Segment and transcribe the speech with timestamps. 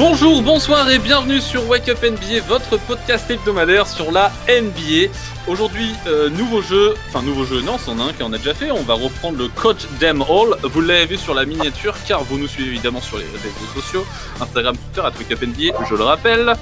[0.00, 5.12] Bonjour, bonsoir et bienvenue sur Wake Up NBA, votre podcast hebdomadaire sur la NBA.
[5.46, 8.70] Aujourd'hui, euh, nouveau jeu, enfin nouveau jeu, non, c'en a un qu'on a déjà fait.
[8.70, 10.56] On va reprendre le Coach Dem Hall.
[10.62, 14.06] Vous l'avez vu sur la miniature car vous nous suivez évidemment sur les réseaux sociaux,
[14.40, 16.54] Instagram, Twitter, à Wake Up NBA, je le rappelle.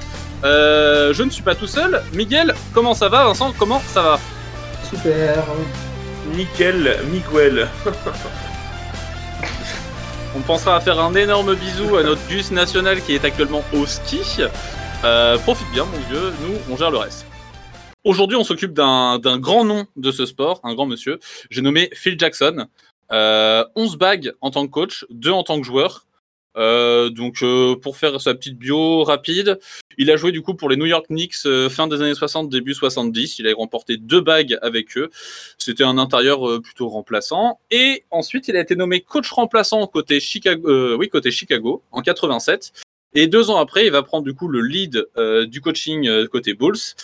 [0.43, 2.03] Euh, je ne suis pas tout seul.
[2.15, 4.21] Miguel, comment ça va Vincent, comment ça va?
[4.91, 5.45] Super.
[6.35, 7.69] Nickel, Miguel.
[10.39, 13.87] On pensera à faire un énorme bisou à notre Gus national qui est actuellement au
[13.87, 14.21] ski.
[15.03, 17.27] Euh, profite bien, mon vieux, nous, on gère le reste.
[18.05, 21.19] Aujourd'hui, on s'occupe d'un grand nom de ce sport, un grand monsieur.
[21.51, 22.69] J'ai nommé Phil Jackson.
[23.11, 26.07] Euh, 11 bagues en tant que coach, 2 en tant que joueur.
[26.59, 29.59] Euh, donc, euh, pour faire sa petite bio rapide,
[29.97, 32.49] il a joué du coup pour les New York Knicks euh, fin des années 60,
[32.49, 33.39] début 70.
[33.39, 35.11] Il a remporté deux bagues avec eux.
[35.57, 37.61] C'était un intérieur euh, plutôt remplaçant.
[37.71, 42.73] Et ensuite, il a été nommé coach remplaçant côté Chicago, oui, côté Chicago en 87.
[43.15, 45.07] Et deux ans après, il va prendre du coup le lead
[45.49, 46.95] du coaching côté Bulls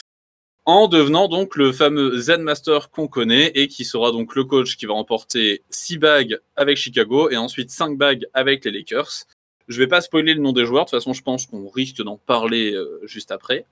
[0.66, 4.76] en devenant donc le fameux Zen Master qu'on connaît et qui sera donc le coach
[4.76, 9.26] qui va remporter six bagues avec Chicago et ensuite cinq bagues avec les Lakers.
[9.68, 12.02] Je vais pas spoiler le nom des joueurs, de toute façon je pense qu'on risque
[12.02, 13.64] d'en parler euh, juste après.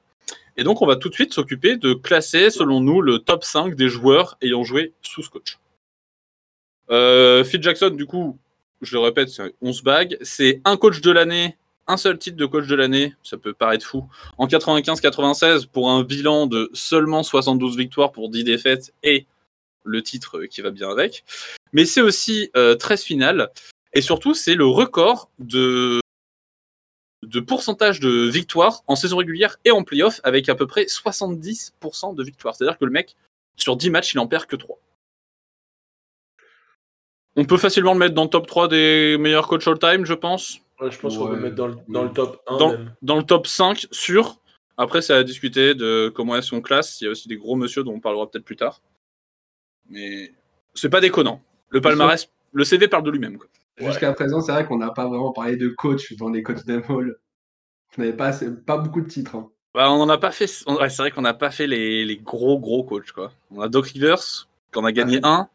[0.56, 3.74] Et donc on va tout de suite s'occuper de classer selon nous le top 5
[3.74, 5.58] des joueurs ayant joué sous ce coach.
[6.90, 8.38] Euh, Phil Jackson du coup,
[8.80, 12.46] je le répète, c'est 11 bagues, c'est un coach de l'année, un seul titre de
[12.46, 14.04] coach de l'année, ça peut paraître fou.
[14.38, 19.26] En 95-96 pour un bilan de seulement 72 victoires pour 10 défaites et
[19.84, 21.24] le titre qui va bien avec.
[21.72, 23.50] Mais c'est aussi euh, 13 finales
[23.94, 26.00] et surtout, c'est le record de,
[27.22, 32.14] de pourcentage de victoires en saison régulière et en playoff avec à peu près 70%
[32.14, 32.54] de victoires.
[32.56, 33.16] C'est-à-dire que le mec,
[33.56, 34.78] sur 10 matchs, il en perd que 3.
[37.36, 40.58] On peut facilement le mettre dans le top 3 des meilleurs coachs all-time, je pense.
[40.80, 42.94] Ouais, je pense qu'on peut le mettre dans le, dans le top 1 Dans, même.
[43.02, 44.38] dans le top 5, sûr.
[44.76, 47.00] Après, c'est à discuter de comment est son classe.
[47.00, 48.82] Il y a aussi des gros monsieur dont on parlera peut-être plus tard.
[49.88, 50.32] Mais
[50.74, 51.42] c'est pas déconnant.
[51.68, 53.38] Le palmarès, le CV parle de lui-même.
[53.38, 53.48] quoi.
[53.78, 57.18] Jusqu'à présent, c'est vrai qu'on n'a pas vraiment parlé de coach dans les coachs d'Emol.
[57.96, 59.34] On n'avait pas, assez- pas beaucoup de titres.
[59.36, 59.50] hein.
[59.74, 60.50] Bah, on en a pas fait.
[60.66, 63.32] on- ouais, c'est vrai qu'on n'a pas fait les, les gros gros coachs quoi.
[63.50, 65.48] On a Doc Rivers, qu'on a gagné un.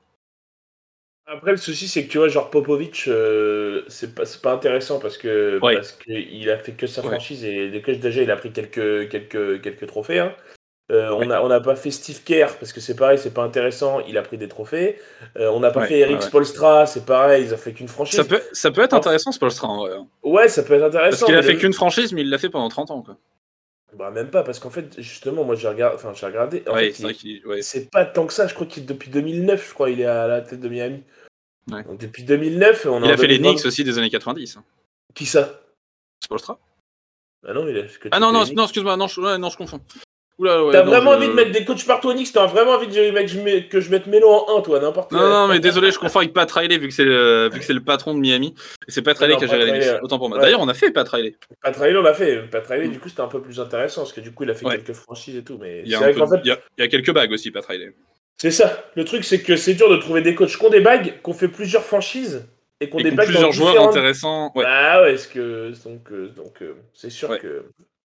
[1.30, 4.98] Après, le souci, c'est que tu vois, genre Popovic, euh, c'est pas, c'est pas intéressant
[5.00, 5.76] parce que Ouais.
[5.76, 7.10] parce qu'il a fait que sa Ouais.
[7.10, 10.20] franchise et les coachs déjà, il a pris quelques, quelques, quelques trophées.
[10.20, 10.34] hein.
[10.90, 13.44] Euh, On n'a on n'a pas fait Steve Kerr parce que c'est pareil, c'est pas
[13.44, 14.98] intéressant, il a pris des trophées.
[15.38, 16.22] Euh, on n'a pas Ouais, fait Eric ouais.
[16.22, 18.16] Spolstra, c'est pareil, ils ont fait qu'une franchise.
[18.16, 19.96] Ça peut, ça peut être intéressant ce Polstra en vrai.
[19.98, 20.08] hein.
[20.24, 21.26] Ouais, ça peut être Parce intéressant.
[21.26, 23.18] qu'il a fait le- qu'une franchise, mais il l'a fait pendant 30 ans quoi.
[23.98, 25.96] Bah, même pas, parce qu'en fait, justement, moi j'ai regardé.
[25.96, 26.64] Enfin, j'ai regardé.
[26.68, 29.74] En ouais, fait, c'est il- pas tant que ça, je crois qu'il depuis 2009, je
[29.74, 31.04] crois, il est à la tête de Miami.
[31.72, 31.84] Ouais.
[31.84, 33.56] Donc depuis 2009, on Il a fait les 2020.
[33.56, 34.56] Knicks aussi des années 90.
[34.58, 34.64] hein.
[35.14, 35.60] Qui ça?
[36.24, 36.60] Spolstra?
[37.46, 39.82] Ah non, il a Ah non, non, non excuse-moi, non, je, ouais, non, je confonds.
[40.40, 43.10] Ouais, T'as vraiment je- envie de mettre des coachs partout Knicks T'as vraiment envie de
[43.12, 45.90] mec, je mets- que je mette Melo en 1, toi, n'importe Non, non, mais désolé,
[45.90, 48.20] je confonds avec Pat Riley vu que c'est le, vu que c'est le patron de
[48.20, 48.54] Miami.
[48.88, 50.00] Et c'est Pat Riley qui a géré les ouais.
[50.04, 50.38] Autant pour moi.
[50.38, 51.36] D'ailleurs, on a fait Pat Riley.
[51.64, 52.44] Pat Riley, on l'a fait.
[52.52, 54.54] Pat Riley, du coup, c'était un peu plus intéressant parce que du coup, il a
[54.54, 54.76] fait Ouais.
[54.78, 55.58] quelques franchises et tout.
[55.60, 57.32] Mais Il y, a vrai peu- fait, il y a- il y a quelques bagues
[57.32, 57.94] aussi, Pat Riley.
[58.38, 58.86] c'est ça.
[58.96, 61.30] Le truc, c'est que c'est dur de trouver des coachs qui ont des bagues, qui
[61.30, 62.46] ont fait plusieurs franchises
[62.80, 64.52] et qui ont Et des bagues plusieurs joueurs différentes- intéressants.
[64.56, 67.66] Bah ouais, est-ce que donc euh, donc euh, c'est sûr que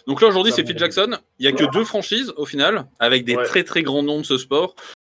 [0.08, 1.18] Donc là aujourd'hui c'est Phil Jackson.
[1.40, 3.44] Il y a que deux franchises au final, avec des Ouais.
[3.44, 4.76] très très grands noms de ce sport.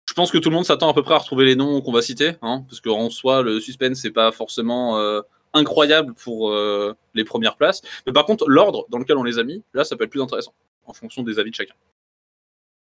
[0.07, 1.93] Je pense que tout le monde s'attend à peu près à retrouver les noms qu'on
[1.93, 5.21] va citer, hein, parce qu'en soi le suspense c'est pas forcément euh,
[5.53, 7.81] incroyable pour euh, les premières places.
[8.05, 10.21] Mais par contre l'ordre dans lequel on les a mis, là ça peut être plus
[10.21, 10.53] intéressant
[10.85, 11.75] en fonction des avis de chacun.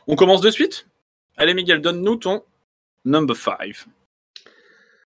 [0.07, 0.87] On commence de suite.
[1.37, 2.41] Allez Miguel, donne-nous ton
[3.05, 3.85] number 5.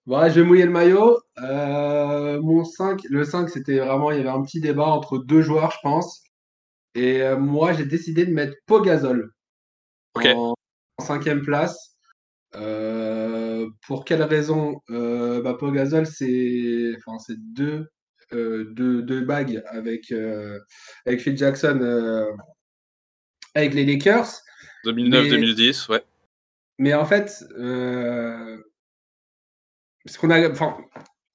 [0.06, 1.20] Voilà, je vais mouiller le maillot.
[1.42, 5.42] Euh, mon 5, le 5, c'était vraiment, il y avait un petit débat entre deux
[5.42, 6.24] joueurs, je pense.
[6.96, 9.32] Et euh, moi, j'ai décidé de mettre Pogazol
[10.16, 10.56] en,
[10.98, 11.98] en cinquième place.
[12.56, 14.82] Euh, pour quelle raison?
[14.92, 17.88] Euh, bah, Pogazol, c'est enfin, deux,
[18.32, 20.14] deux, deux bagues avec,
[21.06, 22.28] avec Phil Jackson
[23.56, 24.42] avec les Lakers.
[24.86, 26.04] 2009-2010, ouais.
[26.80, 27.46] Mais en fait,
[30.04, 30.50] parce qu'on a,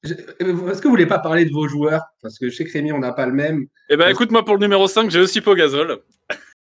[0.04, 2.02] est-ce que vous voulez pas parler de vos joueurs?
[2.22, 3.66] Parce que je sais que Rémi, on n'a pas le même.
[3.88, 6.00] Eh ben écoute moi pour le numéro 5 j'ai aussi Pogazol.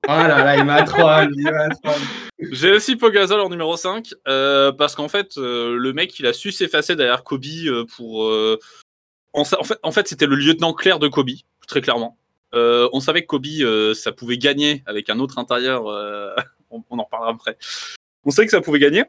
[0.07, 1.31] Ah là là, il m'a troll.
[2.51, 6.33] J'ai aussi Pogazol en numéro 5 euh, parce qu'en fait euh, le mec il a
[6.33, 8.57] su s'effacer derrière Kobe euh, pour euh,
[9.33, 11.29] en, fait en fait c'était le lieutenant clair de Kobe
[11.67, 12.17] très clairement.
[12.55, 16.33] Euh, on savait que Kobe euh, ça pouvait gagner avec un autre intérieur euh,
[16.71, 17.57] on, on en reparlera après.
[18.25, 19.03] On savait que ça pouvait gagner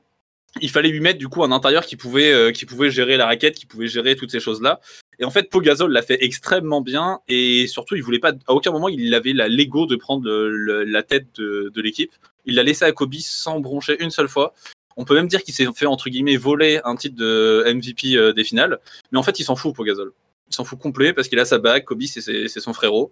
[0.61, 3.27] il fallait lui mettre du coup un intérieur qui pouvait, euh, qui pouvait gérer la
[3.27, 4.81] raquette, qui pouvait gérer toutes ces choses-là.
[5.19, 8.71] Et en fait, Pogazol l'a fait extrêmement bien et surtout, il voulait pas, à aucun
[8.71, 12.13] moment, il avait la l'ego de prendre la tête de, l'équipe.
[12.45, 14.53] Il l'a laissé à Kobe sans broncher une seule fois.
[14.97, 18.33] On peut même dire qu'il s'est fait entre guillemets voler un titre de MVP euh,
[18.33, 18.79] des finales,
[19.11, 20.13] mais en fait, il s'en fout Pogazol.
[20.51, 21.85] Il s'en fout complet parce qu'il a sa bague.
[21.85, 23.11] Kobe, c'est son frérot.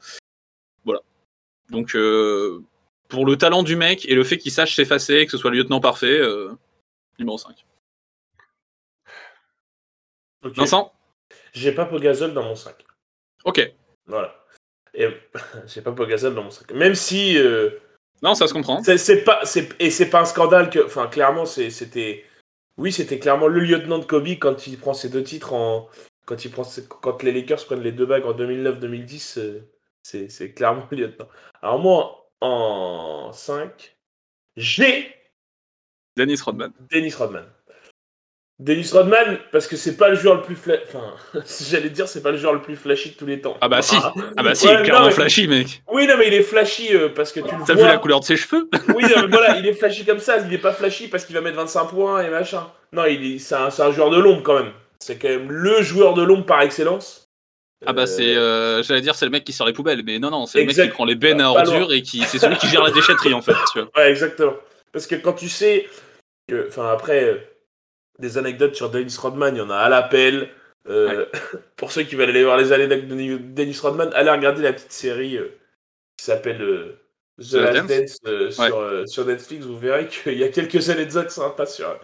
[0.84, 1.00] Voilà.
[1.70, 2.62] Donc, euh,
[3.08, 5.58] pour le talent du mec et le fait qu'il sache s'effacer, que ce soit le
[5.58, 6.50] lieutenant parfait, euh,
[7.20, 7.64] numéro 5.
[10.42, 10.56] Ok.
[10.56, 10.92] Vincent?
[11.52, 12.74] J'ai pas Pogazol dans mon 5.
[13.44, 13.72] Ok.
[14.06, 14.34] Voilà.
[14.94, 15.08] Et
[15.66, 16.72] j'ai pas Pogazol dans mon 5.
[16.72, 17.36] Même si.
[17.38, 17.70] euh,
[18.22, 18.82] Non, ça se comprend.
[18.82, 19.40] c'est pas,
[19.78, 20.84] et c'est pas un scandale que.
[20.84, 22.24] Enfin, clairement, c'était.
[22.76, 25.88] Oui, c'était clairement le lieutenant de Kobe quand il prend ses deux titres en.
[26.26, 29.68] Quand, il prend ses- quand les Lakers prennent les deux bagues en 2009-2010, euh,
[30.02, 31.28] c'est c'est clairement le lieutenant.
[31.60, 33.96] Alors, moi, en 5,
[34.56, 35.12] j'ai
[36.16, 36.72] Dennis Rodman.
[36.90, 37.44] Dennis Rodman.
[38.58, 40.82] Dennis Rodman, parce que c'est pas le joueur le plus flashy.
[40.86, 41.14] Enfin,
[41.70, 43.56] j'allais dire, c'est pas le joueur le plus flashy de tous les temps.
[43.62, 43.96] Ah bah si.
[44.36, 45.82] Ah bah si, Ouais, il est clairement non, mais- flashy, mec.
[45.90, 47.84] Oui, non, mais il est flashy euh, parce que tu le T'as vois.
[47.84, 50.36] vu la couleur de ses cheveux Oui, non, mais voilà, il est flashy comme ça.
[50.46, 52.66] Il est pas flashy parce qu'il va mettre 25 points et machin.
[52.92, 54.72] Non, il est, c'est un, un joueur de l'ombre quand même.
[54.98, 57.28] C'est quand même le joueur de l'ombre par excellence.
[57.86, 60.18] Ah bah Euh, c'est, euh, j'allais dire c'est le mec qui sort les poubelles, mais
[60.18, 62.56] non non, c'est le mec qui prend les bennes à ordures et qui, c'est celui
[62.58, 63.54] qui gère la déchetterie en fait.
[63.72, 63.88] Tu vois.
[63.96, 64.52] Ouais, exactement.
[64.92, 65.88] Parce que quand tu sais
[66.48, 67.38] que, enfin après, euh,
[68.20, 70.50] des anecdotes sur Dennis Rodman, il y en a à l'appel.
[70.88, 71.26] Euh,
[71.76, 74.92] pour ceux qui veulent aller voir les anecdotes de Dennis Rodman, allez regarder la petite
[74.92, 75.48] série euh,
[76.16, 77.02] qui s'appelle euh,
[77.38, 78.20] The, The Last Dance.
[78.22, 79.66] Dance sur, sur Netflix.
[79.66, 81.98] Vous verrez qu'il y a quelques anecdotes sympas sur,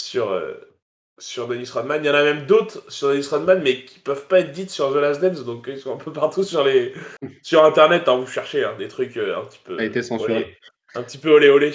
[0.00, 0.40] sur,
[1.18, 2.02] sur Dennis Rodman.
[2.02, 4.70] Il y en a même d'autres sur Dennis Rodman, mais qui peuvent pas être dites
[4.70, 6.94] sur The Last Dance, donc ils sont un peu partout sur, les,
[7.42, 8.08] sur Internet.
[8.08, 9.78] Hein, vous cherchez hein, des trucs un petit peu.
[9.78, 10.34] A été censuré.
[10.34, 10.56] olé-
[10.94, 11.72] un petit peu olé olé.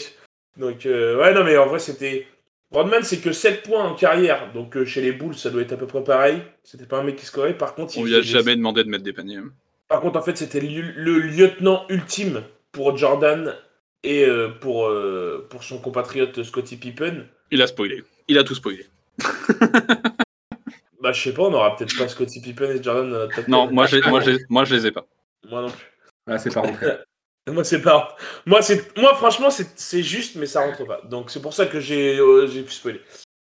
[0.58, 2.28] Donc, euh, ouais, non, mais en vrai, c'était.
[2.72, 4.54] Rodman, c'est que 7 points en carrière.
[4.54, 6.42] Donc, euh, chez les Bulls, ça doit être à peu près pareil.
[6.64, 7.58] C'était pas un mec qui scorait.
[7.58, 9.40] Par contre, il On lui a jamais demandé de mettre des paniers.
[9.90, 13.54] Par contre, en fait, c'était le, le lieutenant ultime pour Jordan
[14.04, 17.26] et euh, pour, euh, pour son compatriote Scottie Pippen.
[17.52, 18.04] Il a spoilé.
[18.28, 18.86] Il a tout spoilé.
[21.02, 23.74] Bah, je sais pas, on aura peut-être pas Scottie Pippen et Jordan Non, 10.
[23.74, 25.08] moi je, moi moi je les ai pas.
[25.50, 25.86] Moi non plus.
[26.28, 26.86] Ah, c'est pas rentré.
[27.52, 28.16] Moi, c'est pas.
[28.46, 28.96] Moi, c'est.
[28.98, 31.02] Moi, franchement, c'est c'est juste, mais ça rentre pas.
[31.06, 33.02] Donc, c'est pour ça que j'ai euh, j'ai pu spoiler.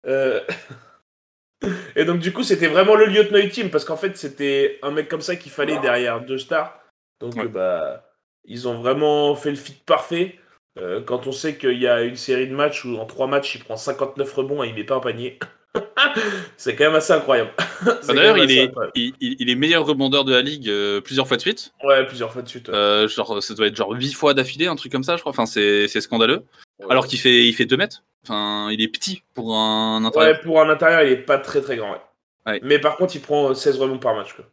[0.05, 0.41] Euh,
[1.95, 5.07] Et donc, du coup, c'était vraiment le lieutenant ultime parce qu'en fait, c'était un mec
[5.07, 6.77] comme ça qu'il fallait derrière deux stars.
[7.19, 7.47] Donc, Ouais.
[7.47, 8.03] bah,
[8.43, 10.37] ils ont vraiment fait le fit parfait.
[10.77, 13.55] Euh, quand on sait qu'il y a une série de matchs où en trois matchs,
[13.55, 15.39] il prend 59 rebonds et il met pas un panier.
[16.57, 17.51] c'est quand même assez incroyable.
[17.85, 18.71] Bah, D'ailleurs, il est,
[19.19, 21.73] il, est meilleur rebondeur de la ligue euh, plusieurs fois de suite.
[21.83, 22.69] Ouais, plusieurs fois de suite.
[22.69, 22.73] ouais.
[22.75, 25.31] Euh, genre, ça doit être genre 8 fois d'affilée, un truc comme ça, je crois.
[25.31, 26.43] Enfin, c'est scandaleux.
[26.79, 26.87] Ouais.
[26.89, 28.03] Alors qu'il fait, il fait 2 mètres.
[28.23, 30.35] Enfin, il est petit pour un intérieur.
[30.35, 31.91] Ouais, pour un intérieur, il est pas très très grand.
[31.91, 32.59] ouais.
[32.63, 34.33] Mais par contre, il prend euh, 16 rebonds par match.
[34.33, 34.45] Quoi.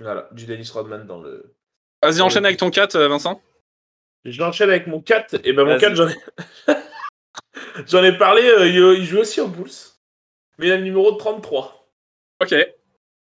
[0.00, 1.54] Voilà, du Dennis Rodman dans le.
[2.02, 3.40] Vas-y, enchaîne avec ton 4, euh, Vincent.
[4.24, 5.40] J'enchaîne avec mon 4.
[5.44, 5.80] Et ben mon Vas-y.
[5.80, 6.14] 4, j'en ai.
[7.86, 8.66] j'en ai parlé, euh,
[8.96, 9.70] il, joue aussi aux Bulls.
[10.58, 11.88] Mais il a le numéro 33.
[12.40, 12.54] Ok.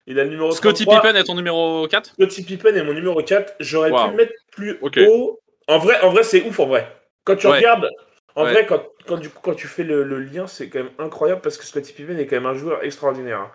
[0.07, 1.03] Il a le numéro Scottie 33.
[1.13, 3.55] Pippen est ton numéro 4 Scottie Pippen est mon numéro 4.
[3.61, 4.05] J'aurais Wow.
[4.05, 5.39] pu le mettre plus haut.
[5.69, 6.91] En vrai, en vrai c'est ouf en vrai.
[7.25, 7.59] Quand tu Ouais.
[7.59, 7.89] regardes,
[8.35, 8.53] en Ouais.
[8.53, 11.41] vrai, quand, quand, du coup, quand tu fais le, le lien, c'est quand même incroyable
[11.43, 13.41] parce que Scottie Pippen est quand même un joueur extraordinaire.
[13.41, 13.53] hein.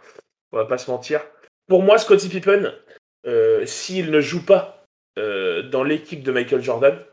[0.51, 1.21] On va pas se mentir.
[1.67, 2.73] Pour moi, Scottie Pippen,
[3.25, 4.85] euh, s'il ne joue pas
[5.17, 7.03] euh, dans l'équipe de Michael Jordan,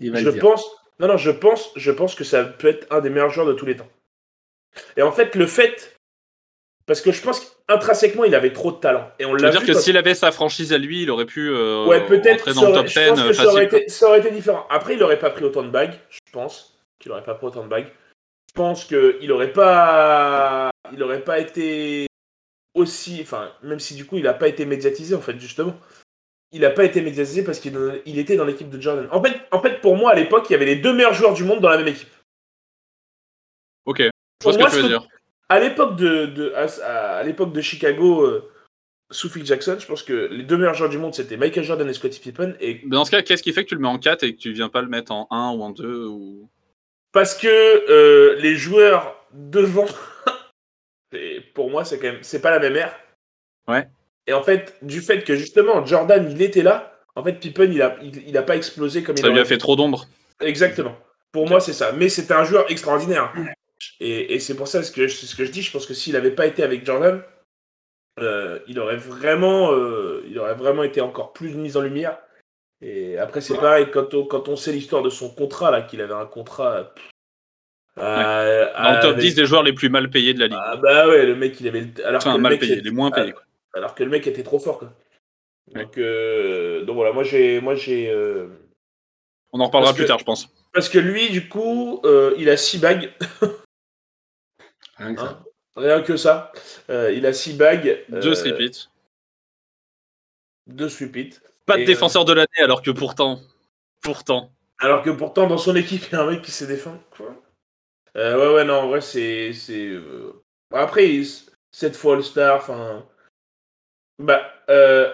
[0.00, 0.64] Il va je le pense,
[1.00, 3.52] non, non, je pense, je pense que ça peut être un des meilleurs joueurs de
[3.52, 3.88] tous les temps.
[4.96, 5.96] Et en fait, le fait,
[6.86, 9.10] parce que je pense qu'intrinsèquement, il avait trop de talent.
[9.18, 11.26] Et on l'a dire vu que quand- s'il avait sa franchise à lui, il aurait
[11.26, 12.52] pu euh, Ouais, peut-être.
[12.52, 13.78] ça le aurait- top je 10 pense que ça aurait, facile.
[13.78, 14.66] été, ça aurait été différent.
[14.70, 16.78] Après, il aurait pas pris autant de bagues, je pense.
[16.98, 17.88] Qu'il aurait pas pris autant de bagues.
[18.48, 22.06] Je pense qu'il aurait pas, il aurait pas été
[22.74, 25.74] aussi, enfin, même si du coup, il a pas été médiatisé en fait, justement.
[26.52, 27.76] Il a pas été médiatisé parce qu'il
[28.06, 29.08] il était dans l'équipe de Jordan.
[29.10, 31.34] En fait, en fait, pour moi, à l'époque, il y avait les deux meilleurs joueurs
[31.34, 32.08] du monde dans la même équipe.
[33.84, 33.98] Ok.
[34.00, 34.10] Je
[34.44, 35.06] vois ce que tu veux dire.
[35.48, 38.50] À l'époque de, de- à, à l'époque de Chicago, euh,
[39.10, 41.88] sous Phil Jackson, je pense que les deux meilleurs joueurs du monde, c'était Michael Jordan
[41.88, 42.54] et Scottie Pippen.
[42.60, 44.40] Et Dans ce cas, qu'est-ce qui fait que tu le mets en 4 et que
[44.40, 46.48] tu viens pas le mettre en 1 ou en 2 ou...
[47.12, 49.86] Parce que euh, les joueurs devant,
[51.12, 52.98] et pour moi, c'est quand même, c'est pas la même ère.
[53.68, 53.88] Ouais.
[54.26, 57.80] Et en fait, du fait que justement Jordan, il était là, en fait, Pippen, il
[57.82, 60.06] a, il, il a pas explosé comme il Ça lui a fait trop d'ombre.
[60.40, 60.96] Exactement.
[61.32, 61.92] Pour moi, c'est ça.
[61.92, 63.32] Mais c'était un joueur extraordinaire.
[64.00, 65.62] Et, et c'est pour ça ce que, ce que je dis.
[65.62, 67.22] Je pense que s'il n'avait pas été avec Jordan,
[68.20, 72.18] euh, il aurait vraiment, euh, il aurait vraiment été encore plus mis en lumière.
[72.82, 76.00] Et après, c'est pareil quand on, quand on sait l'histoire de son contrat là, qu'il
[76.00, 76.92] avait un contrat
[77.98, 80.58] Euh, Dans le top avec- 10 des joueurs les plus mal payés de la ligue.
[80.60, 81.80] Ah bah ouais, le mec, il avait.
[81.80, 83.32] le- Alors que enfin, le mal mec, était- les moins payés.
[83.32, 83.42] Quoi.
[83.76, 84.92] Alors que le mec était trop fort, quoi.
[85.72, 87.60] Donc, euh, donc voilà, moi j'ai.
[87.60, 88.48] Moi j'ai euh,
[89.52, 90.48] On en reparlera Parce plus que- tard, je pense.
[90.72, 93.12] Parce que lui, du coup, euh, il a 6 bagues.
[94.98, 95.26] Rien que ça.
[95.28, 95.44] hein.
[95.76, 96.52] Rien que ça.
[96.88, 98.04] Il a 6 bagues.
[98.08, 98.88] Deux euh, repeats.
[100.66, 103.40] Deux sweep Pas de et, défenseur de l'année, alors que pourtant.
[104.02, 104.50] Pourtant.
[104.78, 106.98] Alors que pourtant, dans son équipe, il y a un mec qui s'est défend.
[107.16, 107.34] Quoi
[108.16, 109.52] Euh, ouais, ouais, non, en vrai, c'est.
[109.52, 110.32] c'est, euh,
[110.72, 111.28] Après, il-
[111.70, 113.06] cette fois All-Star, enfin.
[114.18, 115.12] Bah, euh.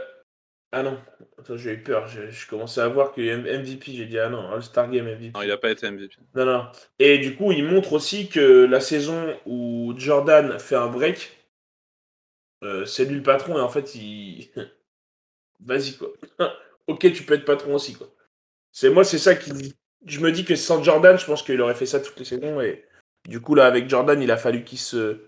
[0.74, 0.98] Ah non,
[1.38, 2.08] attends, j'ai eu peur.
[2.08, 5.32] Je, je commençais à voir que M- MVP, j'ai dit ah non, All-Star Game MVP.
[5.34, 6.16] Non, il a pas été MVP.
[6.34, 6.66] Non, non.
[6.98, 11.30] Et du coup, il montre aussi que la saison où Jordan fait un break,
[12.64, 14.50] euh, c'est lui le patron et en fait, il.
[15.60, 16.08] Vas-y, quoi.
[16.86, 18.08] ok, tu peux être patron aussi, quoi.
[18.72, 19.74] C'est moi, c'est ça qui.
[20.06, 22.60] Je me dis que sans Jordan, je pense qu'il aurait fait ça toutes les saisons
[22.60, 22.84] et
[23.28, 25.20] du coup, là, avec Jordan, il a fallu qu'il se,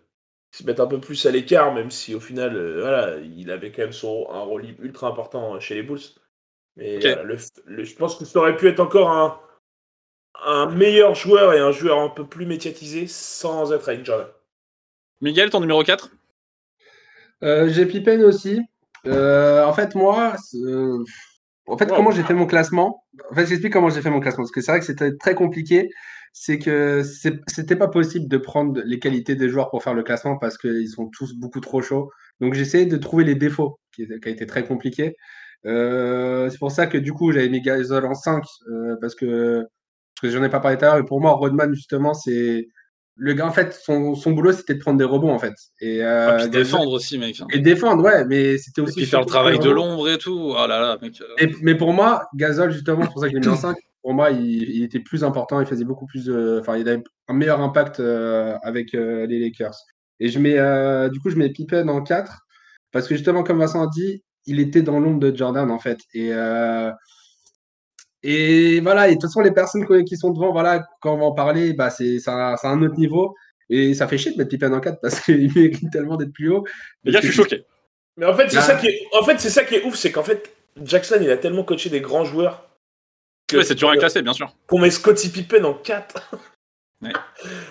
[0.58, 3.72] se mette un peu plus à l'écart, même si au final, euh, voilà, il avait
[3.72, 6.00] quand même son, un rôle ultra important chez les Bulls.
[6.76, 9.40] Mais voilà, le- le- je pense que ça aurait pu être encore un,
[10.44, 14.28] un meilleur joueur et un joueur un peu plus médiatisé sans être avec Jordan.
[15.20, 16.10] Miguel, ton numéro 4
[17.42, 18.60] Euh, j'ai Pippen aussi.
[19.06, 21.04] Euh, en fait, moi, euh,
[21.66, 21.96] en fait, Wow.
[21.96, 23.04] comment j'ai fait mon classement?
[23.30, 24.44] En fait, j'explique comment j'ai fait mon classement.
[24.44, 25.90] Parce que c'est vrai que c'était très compliqué.
[26.36, 27.02] C'est que
[27.46, 30.88] c'était pas possible de prendre les qualités des joueurs pour faire le classement parce qu'ils
[30.88, 32.10] sont tous beaucoup trop chauds.
[32.40, 35.14] Donc, essayé de trouver les défauts, qui, qui a été très compliqué.
[35.64, 39.60] Euh, c'est pour ça que du coup, j'avais mis Gasol en 5 euh, parce que,
[40.20, 40.98] parce que j'en ai pas parlé tout à l'heure.
[40.98, 42.66] Et pour moi, Rodman, justement, c'est
[43.16, 45.54] le gars, en fait, son, son boulot, c'était de prendre des rebonds, en fait.
[45.80, 47.40] Et, euh, Ah, puis Gasol- défendre aussi, mec.
[47.52, 48.96] et défendre, ouais, mais c'était Et aussi.
[48.96, 50.52] puis faire le travail de l'ombre et tout.
[50.52, 51.20] Oh là là, mec.
[51.20, 53.56] euh, Et- mais pour moi, Gasol, justement, c'est pour ça que je l'ai mis en
[53.56, 53.76] 5.
[54.04, 56.58] Pour moi, il, il était plus important, il faisait beaucoup plus de.
[56.60, 59.74] Enfin, il avait un meilleur impact euh, avec euh, les Lakers.
[60.20, 62.38] Et je mets, euh, du coup, je mets Pippen en 4,
[62.92, 65.98] parce que justement, comme Vincent a dit, il était dans l'ombre de Jordan, en fait.
[66.12, 66.90] Et, euh,
[68.22, 71.18] et voilà, et de toute façon, les personnes qui- qui sont devant, voilà, quand on
[71.18, 73.34] va en parler, bah, c'est un, c'est un autre niveau.
[73.70, 76.50] Et ça fait chier de mettre Pippen en 4 parce qu'il mérite tellement d'être plus
[76.50, 76.64] haut.
[77.04, 77.64] Les gars, je suis choqué.
[78.16, 78.62] Mais en fait, c'est Ah.
[78.62, 81.30] ça qui est, en fait, c'est ça qui est ouf, c'est qu'en fait, Jackson, il
[81.30, 82.68] a tellement coaché des grands joueurs
[83.52, 84.52] Ouais, c'est dur à classer, bien sûr.
[84.66, 86.34] qu'on met Scottie Pippen en 4.
[87.02, 87.12] Ouais.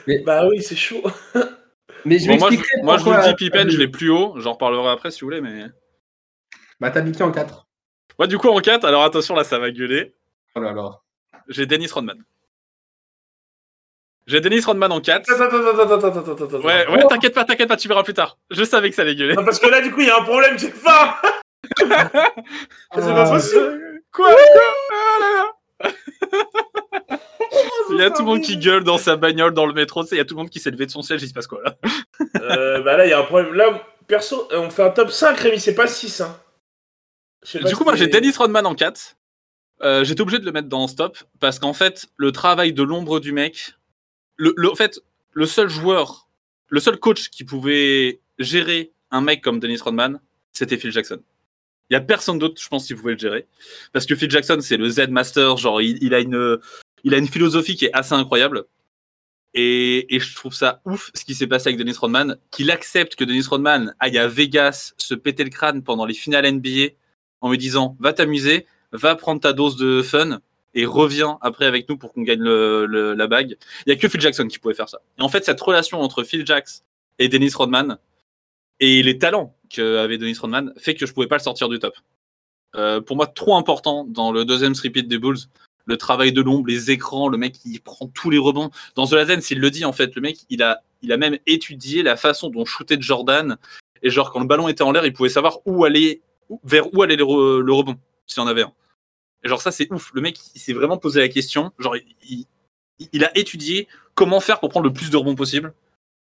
[0.08, 1.04] Mais- Bah oui, c'est chaud.
[2.06, 4.34] Mais je Bon, moi, je, moi, je vous le dis, Pippen, je l'ai plus haut.
[4.38, 5.68] J'en reparlerai après si vous voulez, mais.
[6.82, 7.66] Bah, t'as mis qui en 4
[8.20, 10.14] Moi, du coup, en 4, alors attention, là, ça va gueuler.
[10.56, 11.00] Oh là là.
[11.48, 12.22] J'ai Dennis Rodman.
[14.28, 15.30] J'ai Dennis Rodman en 4.
[15.32, 16.68] Attends, attends, attends, attends, attends, attends, attends.
[16.68, 18.38] Ouais, ouais, t'inquiète pas, t'inquiète pas, tu verras plus tard.
[18.52, 19.36] Je savais que ça allait gueuler.
[19.36, 21.16] Non, parce que là, du coup, il y a un problème, j'ai faim.
[21.80, 24.02] c'est pas possible.
[24.12, 24.36] Quoi, quoi?
[24.92, 25.52] Ah là là
[27.92, 30.18] Il y a tout le monde qui gueule dans sa bagnole dans le métro, il
[30.18, 31.62] y a tout le monde qui s'est levé de son siège, il se passe quoi
[31.64, 31.76] là
[32.42, 33.54] Euh, bah là, il y a un problème.
[33.54, 36.22] Là, perso, on fait un top 5, Rémi, c'est pas 6.
[36.22, 36.38] Hein.
[37.54, 39.16] Pas Du coup, si moi j'ai Dennis Rodman en 4.
[39.82, 43.20] Euh, J'étais obligé de le mettre dans stop parce qu'en fait, le travail de l'ombre
[43.20, 43.74] du mec,
[44.38, 45.00] le, le- en fait,
[45.32, 46.28] le seul joueur,
[46.70, 50.20] le seul coach qui pouvait gérer un mec comme Dennis Rodman,
[50.54, 51.20] c'était Phil Jackson.
[51.90, 53.48] Il y a personne d'autre, je pense, qui pouvait le gérer
[53.92, 56.58] parce que Phil Jackson, c'est le Z Master, genre il, a une,
[57.04, 58.64] il a une philosophie qui est assez incroyable.
[59.54, 63.16] Et, et je trouve ça ouf ce qui s'est passé avec Dennis Rodman, qu'il accepte
[63.16, 66.94] que Dennis Rodman aille à Vegas se péter le crâne pendant les finales NBA
[67.42, 70.40] en lui disant va t'amuser, va prendre ta dose de fun
[70.74, 73.58] et reviens après avec nous pour qu'on gagne la bague.
[73.86, 75.02] Il y a que Phil Jackson qui pouvait faire ça.
[75.20, 76.82] Et en fait, cette relation entre Phil Jackson
[77.20, 77.98] et Dennis Rodman
[78.86, 81.96] et les talents qu'avait Dennis Rodman fait que je pouvais pas le sortir du top.
[82.76, 85.38] Euh, pour moi, trop important dans le deuxième repeat des Bulls.
[85.86, 88.72] Le travail de l'ombre, les écrans, le mec il prend tous les rebonds.
[88.96, 91.38] Dans The Last il le dit en fait, le mec il a, il a même
[91.46, 93.58] étudié la façon dont shootait Jordan.
[94.02, 96.22] Et genre quand le ballon était en l'air, il pouvait savoir où aller,
[96.66, 97.96] vers où allait le, re- le rebond,
[98.28, 98.74] s'il y en avait un.
[99.46, 100.12] Et genre ça c'est ouf.
[100.14, 101.72] Le mec il s'est vraiment posé la question.
[101.80, 101.96] Genre
[103.00, 105.74] il a étudié comment faire pour prendre le plus de rebonds possible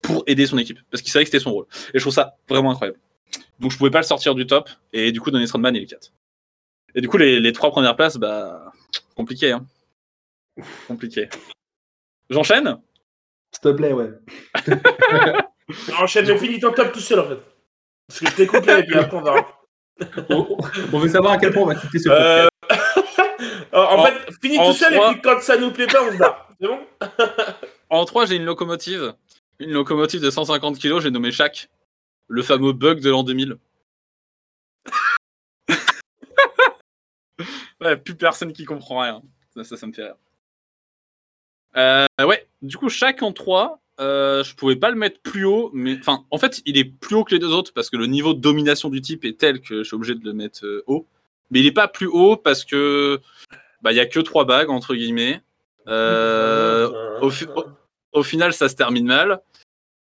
[0.02, 0.78] pour aider son équipe.
[0.90, 1.66] Parce qu'il savait que c'était son rôle.
[1.94, 2.98] Et je trouve ça vraiment incroyable.
[3.58, 4.68] Donc je pouvais pas le sortir du top.
[4.92, 6.12] Et du coup Dennis Rodman il est 4.
[6.94, 8.72] Et du coup les, les trois premières places, bah
[9.14, 9.64] compliqué hein.
[10.88, 11.28] Compliqué.
[12.28, 12.78] J'enchaîne?
[13.52, 14.10] S'il te plaît, ouais.
[15.98, 17.38] Enchaîne, mais finis ton top tout seul en fait.
[18.08, 19.46] Parce que je t'écoute là et puis après on verra.
[20.30, 20.56] on,
[20.92, 22.48] on veut savoir à quel point on va quitter ce Euh,
[23.72, 26.12] en En- fait, finis en tout seul et puis quand ça nous plaît pas, on
[26.12, 26.48] se barre.
[26.60, 26.80] C'est bon?
[27.92, 29.14] En 3, j'ai une locomotive.
[29.60, 31.68] Une locomotive de 150 kg, j'ai nommé Shaq.
[32.28, 33.58] Le fameux bug de l'an 2000.
[37.82, 39.22] ouais, plus personne qui comprend rien.
[39.54, 40.14] Ça, ça, me fait rire.
[41.76, 45.70] Euh, ouais, du coup, chaque en 3, euh, je pouvais pas le mettre plus haut,
[45.74, 48.06] mais enfin, en fait, il est plus haut que les deux autres parce que le
[48.06, 50.82] niveau de domination du type est tel que je suis obligé de le mettre euh,
[50.86, 51.06] haut.
[51.50, 53.20] Mais il est pas plus haut parce que
[53.82, 55.42] bah il y a que trois bagues entre guillemets.
[55.88, 56.88] Euh,
[57.20, 57.64] au, au-
[58.12, 59.40] au final, ça se termine mal.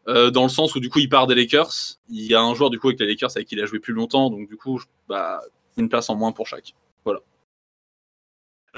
[0.08, 1.72] euh, dans le sens où du coup il part des Lakers.
[2.10, 3.80] Il y a un joueur du coup avec les Lakers avec qui il a joué
[3.80, 5.42] plus longtemps, donc du coup je- bah,
[5.78, 6.74] une place en moins pour chaque.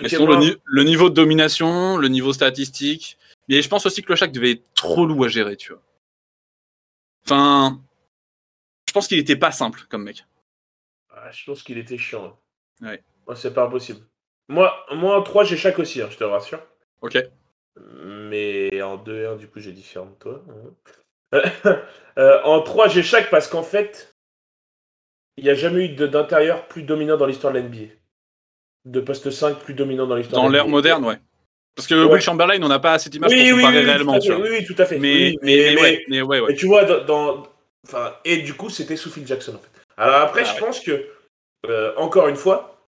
[0.07, 3.17] Sinon, moi- le, ni- le niveau de domination, le niveau statistique.
[3.49, 5.81] Mais je pense aussi que le Shaq devait être trop lourd à gérer, tu vois.
[7.25, 7.81] Enfin.
[8.87, 10.25] Je pense qu'il était pas simple comme mec.
[11.11, 12.37] Ah, je pense qu'il était chiant.
[12.81, 13.03] Ouais.
[13.35, 14.01] C'est pas impossible.
[14.49, 16.61] Moi, moi en 3, j'ai chaque aussi, hein, je te rassure.
[17.01, 17.17] Ok.
[17.79, 20.43] Mais en 2 et 1, du coup, j'ai différent de toi.
[22.17, 24.13] Euh, en 3, j'ai chaque parce qu'en fait,
[25.37, 27.93] il n'y a jamais eu d'intérieur plus dominant dans l'histoire de l'NBA.
[28.83, 31.19] De poste 5 plus dominant dans l'histoire Dans l'ère moderne, ouais.
[31.73, 32.11] Parce que Ouais.
[32.11, 34.33] Will Chamberlain, on n'a pas cette image Oui, pour oui, comparer oui, réellement, tout tu
[34.33, 34.41] vois.
[34.41, 34.97] oui, oui, tout à fait.
[34.99, 36.51] Mais, mais, mais, ouais, mais ouais, ouais.
[36.51, 37.47] Et tu vois, dans, dans-
[37.87, 39.69] Enfin, et du coup, c'était sous Phil Jackson, en fait.
[39.95, 41.07] Alors après, Ah je pense que,
[41.67, 42.85] euh, encore une fois,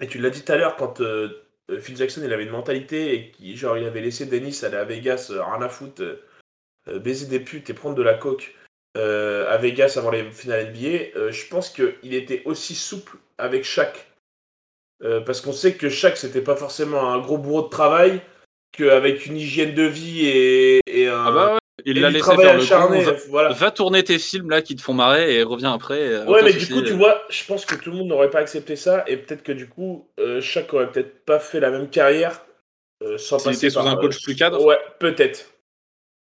[0.00, 1.30] et tu l'as dit tout à l'heure, quand euh,
[1.78, 4.84] Phil Jackson, il avait une mentalité et qui, genre, il avait laissé Dennis aller à
[4.84, 6.26] Vegas, euh, rien à foutre, euh,
[6.88, 8.54] euh, baiser des putes et prendre de la coke
[8.96, 13.64] euh, à Vegas avant les finales NBA, euh, je pense qu'il était aussi souple avec
[13.64, 14.06] Shaq.
[15.02, 18.20] Euh, parce qu'on sait que Shaq, c'était pas forcément un gros bourreau de travail,
[18.72, 21.24] qu'avec une hygiène de vie et, un...
[21.26, 21.59] Ah bah.
[21.84, 23.02] Il l'a laissé faire le acharné.
[23.02, 23.48] Va, voilà.
[23.52, 25.98] va tourner tes films là qui te font marrer et reviens après.
[26.00, 28.38] euh, Ouais, mais du coup, tu vois, je pense que tout le monde n'aurait pas
[28.40, 31.88] accepté ça, et peut-être que du coup, euh, Shaq aurait peut-être pas fait la même
[31.90, 32.42] carrière
[33.02, 35.46] euh, sans S'il passer était sous un coach euh, plus cadre Ouais, peut-être.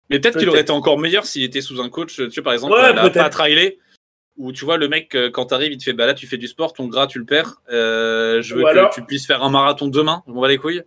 [0.10, 2.53] Mais peut-être qu'il aurait été encore meilleur s'il était sous un coach, tu sais, par
[2.53, 3.13] exemple, Ouais, à la peut-être.
[3.13, 3.77] Pat Riley,
[4.38, 6.38] où tu vois le mec, euh, quand t'arrives, il te fait bah là, tu fais
[6.38, 7.62] du sport, ton gras, tu le perds.
[7.72, 10.57] euh, je veux Ou que alors- tu puisses faire un marathon demain, m'en bats les
[10.57, 10.81] couilles.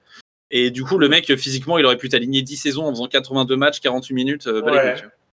[0.59, 3.09] Et du coup, le mec, euh, physiquement, il aurait pu t'aligner 10 saisons en faisant
[3.09, 4.47] 82 matchs, 48 minutes.
[4.47, 4.95] euh, Ouais.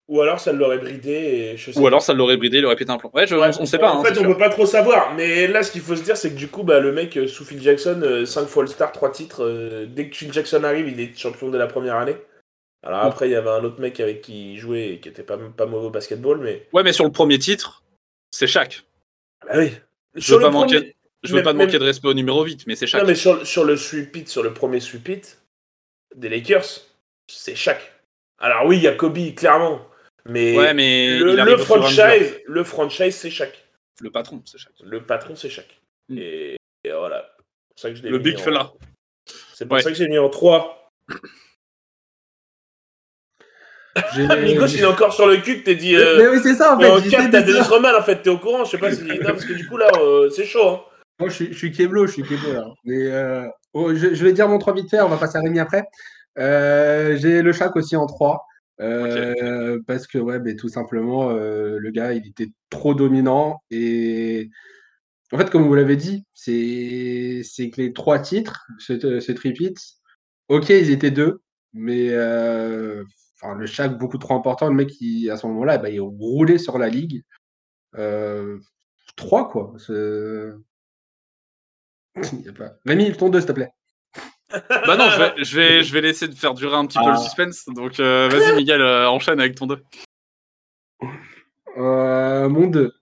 [0.09, 2.74] Ou alors ça l'aurait bridé, et je sais Ou alors ça l'aurait bridé, il aurait
[2.74, 3.12] pété un plomb.
[3.14, 3.92] Ouais, je- Ouais, on, on sait pas.
[3.92, 4.26] En hein, fait, on sûr.
[4.33, 6.64] peut pas trop savoir, mais là, ce qu'il faut se dire, c'est que du coup,
[6.64, 10.16] bah, le mec, euh, sous Phil Jackson, 5 fois All-Star, 3 titres, euh, dès que
[10.16, 12.16] Phil Jackson arrive, il est champion de la première année.
[12.83, 15.22] Alors après, il y avait un autre mec avec qui il jouait et qui était
[15.22, 16.66] pas, pas mauvais au basketball, mais.
[16.72, 17.85] Ouais, mais sur le premier titre,
[18.33, 18.85] c'est Shaq.
[19.46, 19.70] Bah oui.
[20.16, 22.42] Je Sur veux le pas manquer- Je veux pas même- manquer de respect au numéro
[22.44, 23.02] 8, mais c'est Shaq.
[23.02, 25.38] Non, mais sur, sur le sweep-it, sur le premier sweep-it
[26.16, 26.64] des Lakers,
[27.28, 27.78] c'est Shaq.
[28.38, 29.87] Alors oui, il y a Kobe, clairement.
[30.26, 33.52] Mais, ouais, mais le, franchise, le franchise, c'est Shaq.
[34.00, 34.72] Le patron, c'est Shaq.
[34.83, 35.66] Le patron, c'est Shaq.
[36.09, 36.18] Mm.
[36.18, 37.37] Et, et voilà.
[37.37, 38.72] C'est pour ça que je l'ai Le big en- fella.
[39.54, 39.83] C'est pour Ouais.
[39.83, 40.90] ça que j'ai mis en 3.
[44.14, 45.94] J'ai- Nikos, il est encore sur le cul que t'es dit.
[45.94, 46.87] Mais, Euh, mais oui, c'est ça en fait.
[46.87, 48.64] en j'essaie 4, de t'as Roman, en fait, t'es au courant.
[48.64, 49.02] Je sais pas si.
[49.04, 50.66] Non, parce que du coup, là, euh, c'est chaud.
[50.68, 50.85] Hein.
[51.20, 52.64] Moi, je suis, je suis Keblo, je suis Keblo là.
[52.85, 55.42] Mais euh, oh, je, je vais dire mon 3 vite fait, on va passer à
[55.42, 55.85] Rémi après.
[56.38, 58.44] Euh, j'ai le Shaq aussi en 3.
[58.80, 63.62] euh, Parce que, ouais, mais tout simplement, le gars, il était trop dominant.
[63.70, 64.48] Et
[65.33, 69.74] en fait, comme vous l'avez dit, c'est c'est que les trois titres, ce, ce tripit,
[70.48, 71.42] ok, ils étaient deux,
[71.74, 72.09] mais
[73.42, 74.68] enfin, le Shaq, beaucoup trop important.
[74.68, 74.90] Le mec,
[75.30, 77.22] à ce moment-là, bah, il roulait sur la ligue.
[77.98, 78.59] Euh,
[79.16, 79.74] 3, quoi.
[79.78, 80.52] C'est-
[82.56, 82.72] pas...
[82.87, 83.70] Rémi, ton 2, s'il te plaît.
[84.68, 87.04] Bah non, je vais, je vais, je vais laisser de faire durer un petit peu
[87.06, 87.12] Ah.
[87.12, 87.66] le suspense.
[87.68, 89.78] Donc euh, vas-y, Miguel, euh, enchaîne avec ton 2.
[91.76, 92.92] Euh, mon 2.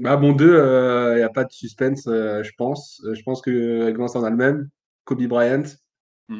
[0.00, 3.00] Bah, mon 2, il n'y a pas de suspense, euh, je pense.
[3.04, 4.68] Euh, Je pense que avec Vincent, on a le même.
[5.04, 5.64] Kobe Bryant.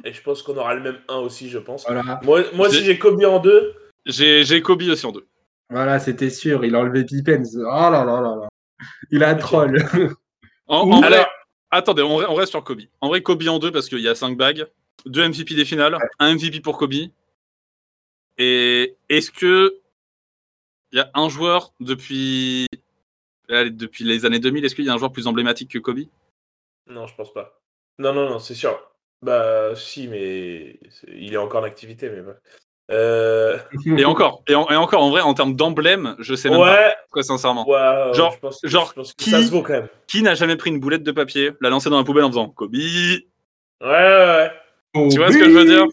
[0.04, 1.84] Et je pense qu'on aura le même 1 aussi, je pense.
[1.86, 3.74] Voilà, Moi, moi si j'ai Kobe en 2,
[4.06, 5.26] J'ai j'ai Kobe aussi en 2.
[5.70, 6.64] voilà c'était sûr.
[6.64, 7.42] Il a enlevé Pippen.
[7.56, 8.48] Oh là là là là.
[9.10, 9.82] Il a un troll.
[10.70, 11.26] En, en vrai,
[11.70, 12.82] attendez, on, re- on reste sur Kobe.
[13.00, 14.66] En vrai, Kobe en 2 parce qu'il y a 5 bagues,
[15.06, 16.94] 2 MVP des finales, un MVP pour Kobe.
[18.38, 19.80] Et est-ce que
[20.92, 22.66] il y a un joueur depuis,
[23.48, 26.00] depuis les années 2000, est-ce qu'il y a un joueur plus emblématique que Kobe?
[26.86, 27.60] Non, je pense pas.
[27.98, 28.80] Non, non, non, c'est sûr.
[29.20, 30.78] Bah, si, mais
[31.08, 32.36] il est encore en activité, mais bref.
[32.90, 33.58] Euh...
[33.98, 36.96] Et encore, et, en- et encore, en vrai, en termes d'emblème, je sais même pas.
[37.10, 37.64] Quoi, sincèrement.
[38.12, 39.88] Genre- je pense, genre, je pense que qui- ça se vaut quand même.
[40.06, 42.48] Qui n'a jamais pris une boulette de papier, l'a lancée dans la poubelle en faisant
[42.48, 43.26] Kobe Tu
[43.80, 44.50] Ouais, ouais,
[44.94, 45.16] ouais.
[45.16, 45.84] vois ce que je veux dire?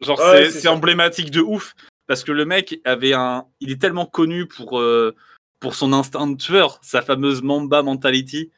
[0.00, 1.74] Genre, Ouais, c'est emblématique de ouf.
[2.06, 3.44] Parce que le mec avait un.
[3.60, 5.14] Il est tellement connu pour, euh,
[5.60, 8.50] pour son instinct de tueur, sa fameuse Mamba mentality,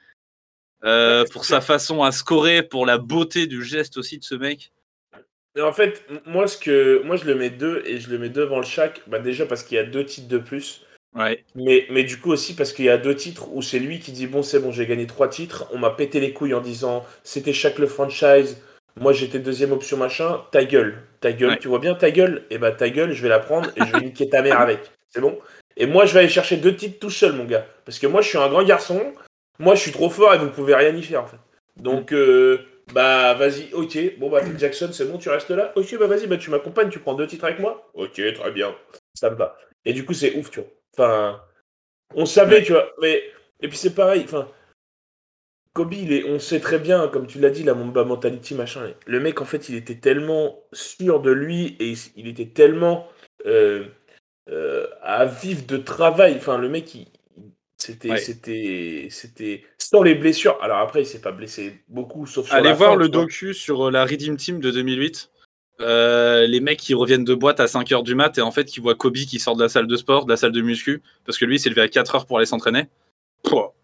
[0.85, 4.73] euh, pour sa façon à scorer, pour la beauté du geste aussi de ce mec.
[5.55, 8.31] Et en fait, moi, ce que, moi, je le mets 2 et je le mets
[8.31, 9.03] devant le Shaq.
[9.07, 10.87] Bah, déjà parce qu'il y a deux titres de plus.
[11.15, 11.45] Ouais.
[11.55, 14.13] Mais, mais du coup aussi parce qu'il y a deux titres où c'est lui qui
[14.13, 17.05] dit bon c'est bon j'ai gagné trois titres, on m'a pété les couilles en disant
[17.23, 18.63] c'était chaque le franchise,
[18.99, 21.03] moi j'étais deuxième option machin, ta gueule.
[21.21, 21.59] Ta gueule, Ouais.
[21.59, 22.45] tu vois bien ta gueule?
[22.51, 24.81] Et bah ta gueule, je vais la prendre et je vais niquer ta mère avec.
[25.09, 25.39] C'est bon?
[25.77, 27.67] Et moi, je vais aller chercher deux titres tout seul, mon gars.
[27.85, 29.01] Parce que moi, je suis un grand garçon.
[29.59, 31.39] Moi, je suis trop fort et vous pouvez rien y faire, en fait.
[31.77, 32.59] Donc, euh,
[32.93, 34.19] bah, vas-y, ok.
[34.19, 36.91] Bon, bah, Phil Jackson, c'est bon, tu restes là Ok, bah, vas-y, bah, tu m'accompagnes,
[36.91, 37.89] tu prends deux titres avec moi?
[37.95, 38.75] Ok, très bien.
[39.15, 39.57] Ça me va.
[39.85, 40.69] Et du coup, c'est ouf, tu vois.
[40.97, 41.41] Enfin,
[42.15, 42.91] on savait, tu vois.
[43.01, 43.23] Mais,
[43.61, 44.23] et puis, c'est pareil.
[44.25, 44.49] Enfin,
[45.75, 48.93] Kobe, il est, on sait très bien, comme tu l'as dit, la Mamba Mentality, machin.
[49.07, 53.09] Le mec, en fait, il était tellement sûr de lui et il était tellement
[53.47, 53.87] euh,
[54.51, 56.35] euh, à vivre de travail.
[56.37, 57.09] Enfin, le mec, il-
[57.79, 58.19] c'était, Ouais.
[58.19, 60.63] c'était, c'était sans les blessures.
[60.63, 63.55] Alors après, il s'est pas blessé beaucoup, sauf sur Allez la voir fin, le docu
[63.55, 65.31] sur euh, la Redeem Team de 2008.
[65.81, 68.79] Euh, les mecs qui reviennent de boîte à 5h du mat et en fait qui
[68.79, 71.39] voient Kobe qui sort de la salle de sport, de la salle de muscu, parce
[71.39, 72.89] que lui il s'est levé à 4h pour aller s'entraîner.
[73.43, 73.75] Pouah.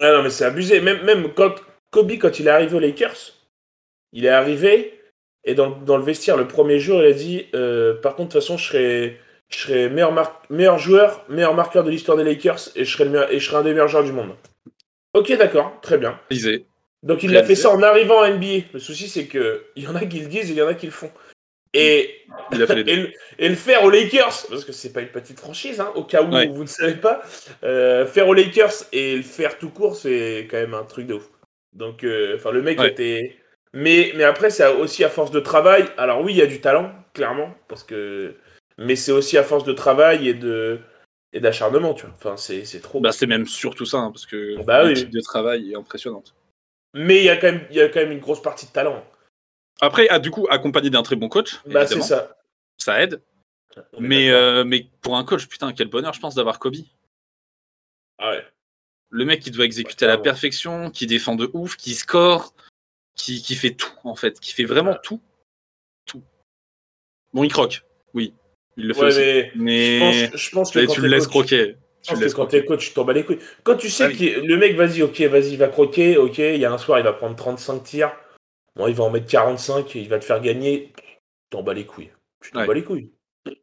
[0.00, 0.80] Ah non, mais c'est abusé.
[0.80, 1.54] Même, même quand
[1.90, 3.34] Kobe, quand il est arrivé aux Lakers,
[4.12, 5.00] il est arrivé
[5.44, 8.32] et dans, dans le vestiaire, le premier jour, il a dit euh, Par contre, de
[8.34, 9.20] toute façon, je serai,
[9.50, 13.04] je serai meilleur, mar- meilleur joueur, meilleur marqueur de l'histoire des Lakers et je, serai
[13.04, 14.34] le meilleur- et je serai un des meilleurs joueurs du monde.
[15.14, 16.18] Ok, d'accord, très bien.
[16.30, 16.66] Lisez.
[17.02, 18.64] Donc il a fait ça en arrivant en NBA.
[18.72, 20.66] Le souci, c'est que il y en a qui le disent et il y en
[20.68, 21.10] a qui le font.
[21.74, 22.92] Et Il a fait les deux.
[22.92, 25.92] et le, et le faire aux Lakers, parce que c'est pas une petite franchise, hein,
[25.94, 26.46] au cas où Ouais.
[26.46, 27.22] vous ne savez pas,
[27.62, 31.14] euh, faire aux Lakers et le faire tout court, c'est quand même un truc de
[31.14, 31.28] ouf.
[31.74, 32.88] Donc, euh, enfin, le mec Ouais.
[32.90, 33.36] était.
[33.74, 35.84] Mais, mais après, c'est aussi à force de travail.
[35.98, 38.34] Alors, oui, il y a du talent, clairement, parce que.
[38.78, 40.78] Mais c'est aussi à force de travail et de
[41.34, 42.14] et d'acharnement, tu vois.
[42.16, 43.00] Enfin, c'est trop.
[43.00, 45.04] Bah, c'est même surtout ça, hein, parce que Bah oui.
[45.04, 46.34] de travail est impressionnante.
[46.94, 48.72] Mais il y, a quand même- il y a quand même une grosse partie de
[48.72, 49.04] talent.
[49.80, 52.36] Après, ah, du coup, accompagné d'un très bon coach, Bah, c'est ça.
[52.78, 53.22] ça aide.
[54.00, 56.76] Mais, euh, mais pour un coach, putain, quel bonheur, je pense, d'avoir Kobe.
[58.18, 58.44] Ah ouais.
[59.10, 62.54] Le mec qui doit exécuter à la perfection, qui défend de ouf, qui score,
[63.14, 64.98] qui, qui fait tout, en fait, qui fait vraiment Ouais.
[65.02, 65.20] tout.
[66.06, 66.22] Tout.
[67.32, 68.34] Bon, il croque, oui.
[68.76, 69.18] Il le fait Ouais, aussi.
[69.56, 71.76] mais Mais, je pense, je pense que tu le laisses coach- croquer.
[72.16, 73.38] Laisses que quand t'es coach, tu t'en bats les couilles.
[73.64, 74.16] Quand tu sais Ah oui.
[74.34, 76.98] que le mec, vas-y, ok, vas-y, il va croquer, ok, il y a un soir,
[76.98, 78.12] il va prendre 35 tirs,
[78.76, 81.02] bon, il va en mettre 45, et il va te faire gagner, tu
[81.50, 82.10] t'en bats les couilles.
[82.42, 82.66] Tu t'en Ouais.
[82.66, 83.10] bats les couilles.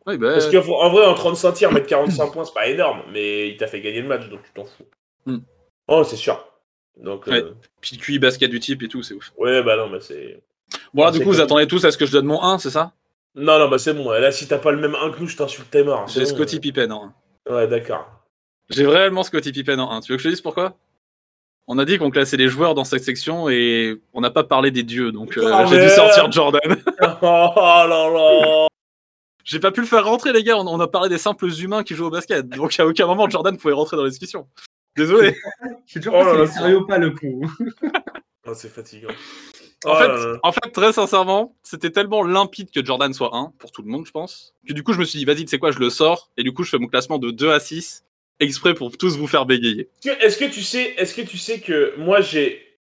[0.08, 3.50] Oui, bah, Parce qu'en vrai, en 35 tirs, mettre 45 points, c'est pas énorme, mais
[3.50, 4.86] il t'a fait gagner le match, donc tu t'en fous.
[5.26, 5.40] Hmm.
[5.88, 6.44] Oh, c'est sûr.
[6.98, 7.44] Donc, Ouais.
[7.44, 9.32] euh, puis le QI basket du type et tout, c'est ouf.
[9.38, 10.42] ouais, bah non, bah c'est.
[10.94, 12.58] Bon, là, Ah, du coup, vous attendez tous à ce que je donne mon 1,
[12.58, 12.94] c'est ça?
[13.36, 14.10] Non, non, bah c'est bon.
[14.12, 16.10] Là, si t'as pas le même 1 que nous, je t'insulte, t'es mort.
[16.10, 16.36] C'est J'ai bon.
[16.38, 17.14] Scotty Pippen en
[17.48, 17.54] 1.
[17.54, 18.08] Ouais, d'accord.
[18.70, 20.02] J'ai réellement Scotty Pippen en 1.
[20.02, 20.78] Tu veux que je te dise pourquoi?
[21.68, 24.70] On a dit qu'on classait les joueurs dans cette section et on n'a pas parlé
[24.70, 26.62] des dieux, donc euh, Oh, j'ai dû sortir Jordan.
[27.02, 28.68] oh là là
[29.44, 30.58] j'ai pas pu le faire rentrer, les gars.
[30.58, 33.30] On, on a parlé des simples humains qui jouent au basket, donc à aucun moment
[33.30, 34.48] Jordan pouvait rentrer dans la discussion.
[34.98, 35.36] Désolé.
[35.86, 37.42] Je sais toujours Oh sérieux ou pas le coup.
[38.48, 39.10] Oh, c'est fatigant.
[39.86, 43.72] En, Oh fait, en fait, très sincèrement, c'était tellement limpide que Jordan soit 1 pour
[43.72, 45.60] tout le monde, je pense, que du coup, je me suis dit, vas-y, tu sais
[45.60, 48.05] quoi, je le sors, et du coup, je fais mon classement de 2 à 6,
[48.40, 49.90] exprès pour tous vous faire bégayer.
[50.22, 52.78] Est-ce que, tu sais, est-ce que tu sais que moi j'ai,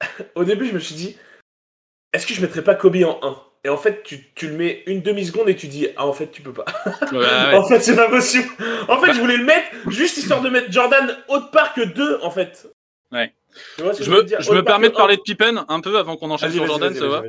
[0.34, 1.16] au début je me suis dit,
[2.12, 4.82] est-ce que je mettrais pas Kobe en 1 Et en fait tu, tu le mets
[4.86, 6.64] une demi seconde et tu dis ah en fait tu peux pas.
[7.12, 7.54] Ouais, ouais.
[7.56, 8.48] En fait c'est pas possible.
[8.88, 12.20] En fait je voulais le mettre juste histoire de mettre Jordan autre part que 2
[12.22, 12.68] en fait.
[13.12, 13.32] Ouais.
[13.76, 14.40] Tu vois ce que Je me, dire?
[14.40, 17.08] je me permets de parler de Pippen un peu avant qu'on enchaîne sur Jordan, ça
[17.08, 17.22] va?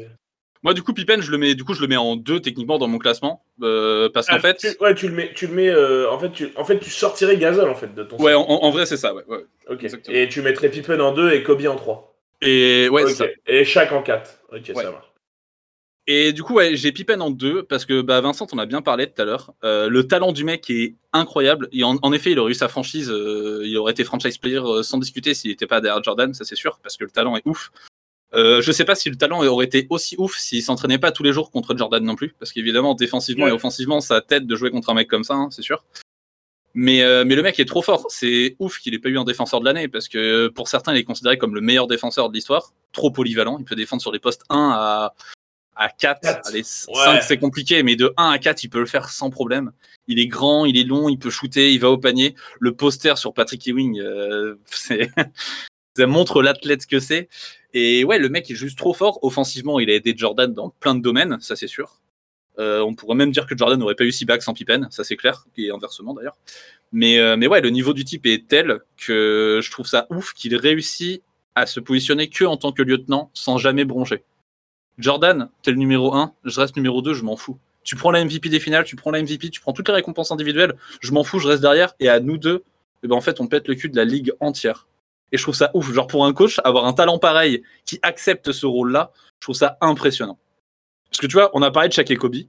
[0.63, 2.77] Moi, du coup, Pippen, je le mets, du coup, je le mets en 2 techniquement
[2.77, 5.53] dans mon classement, euh, parce qu'en Ah, fait, tu, ouais tu le mets, tu le
[5.53, 8.17] mets, euh, en fait tu, en fait tu sortirais Gasol en fait de ton.
[8.17, 9.43] ouais, en, en vrai, c'est ça, ouais, ouais.
[9.69, 9.83] Ok.
[9.83, 10.15] exactement.
[10.15, 12.15] Et tu mettrais Pippen en 2 et Kobe en 3.
[12.43, 13.09] Et ouais, ok.
[13.09, 13.25] c'est ça.
[13.47, 14.39] Et chaque en 4.
[14.53, 14.83] Ok Ouais.
[14.83, 15.07] ça marche.
[16.07, 18.81] Et du coup, ouais, j'ai Pippen en deux parce que bah, Vincent, on a bien
[18.81, 19.53] parlé tout à l'heure.
[19.63, 21.69] Euh, le talent du mec est incroyable.
[21.71, 24.57] Et en, en effet, il aurait eu sa franchise, euh, il aurait été franchise player
[24.57, 27.37] euh, sans discuter s'il n'était pas derrière Jordan, ça c'est sûr, parce que le talent
[27.37, 27.71] est ouf.
[28.33, 31.23] Euh, je sais pas si le talent aurait été aussi ouf s'il s'entraînait pas tous
[31.23, 33.51] les jours contre Jordan non plus, parce qu'évidemment, défensivement Ouais.
[33.51, 35.83] et offensivement, ça t'aide de jouer contre un mec comme ça, hein, c'est sûr.
[36.73, 38.05] Mais, euh, mais le mec est trop fort.
[38.07, 40.99] C'est ouf qu'il ait pas eu un défenseur de l'année, parce que pour certains, il
[40.99, 42.71] est considéré comme le meilleur défenseur de l'histoire.
[42.93, 43.57] Trop polyvalent.
[43.59, 45.13] Il peut défendre sur les postes 1 à,
[45.75, 46.21] à 4.
[46.21, 46.47] Quatre.
[46.47, 46.63] Allez, Ouais.
[46.95, 49.73] 5, c'est compliqué, mais de 1 à 4, il peut le faire sans problème.
[50.07, 52.35] Il est grand, il est long, il peut shooter, il va au panier.
[52.61, 55.11] Le poster sur Patrick Ewing, euh, c'est.
[55.97, 57.27] Ça montre l'athlète que c'est.
[57.73, 59.19] Et ouais, le mec est juste trop fort.
[59.23, 62.01] Offensivement, il a aidé Jordan dans plein de domaines, ça c'est sûr.
[62.59, 65.03] Euh, on pourrait même dire que Jordan n'aurait pas eu 6 bacs sans Pippen, ça
[65.03, 66.37] c'est clair, et inversement d'ailleurs.
[66.91, 70.33] Mais, euh, mais ouais, le niveau du type est tel que je trouve ça ouf
[70.33, 71.23] qu'il réussit
[71.55, 74.23] à se positionner que en tant que lieutenant sans jamais broncher.
[74.97, 77.57] Jordan, t'es le numéro 1, je reste numéro 2, je m'en fous.
[77.83, 80.31] Tu prends la MVP des finales, tu prends la MVP, tu prends toutes les récompenses
[80.31, 82.63] individuelles, je m'en fous, je reste derrière, et à nous deux,
[83.03, 84.87] eh ben en fait, on pète le cul de la ligue entière.
[85.31, 85.91] Et je trouve ça ouf.
[85.93, 89.77] Genre, pour un coach, avoir un talent pareil qui accepte ce rôle-là, je trouve ça
[89.81, 90.37] impressionnant.
[91.09, 92.35] Parce que tu vois, on a parlé de Shaq et Kobe.
[92.35, 92.47] Il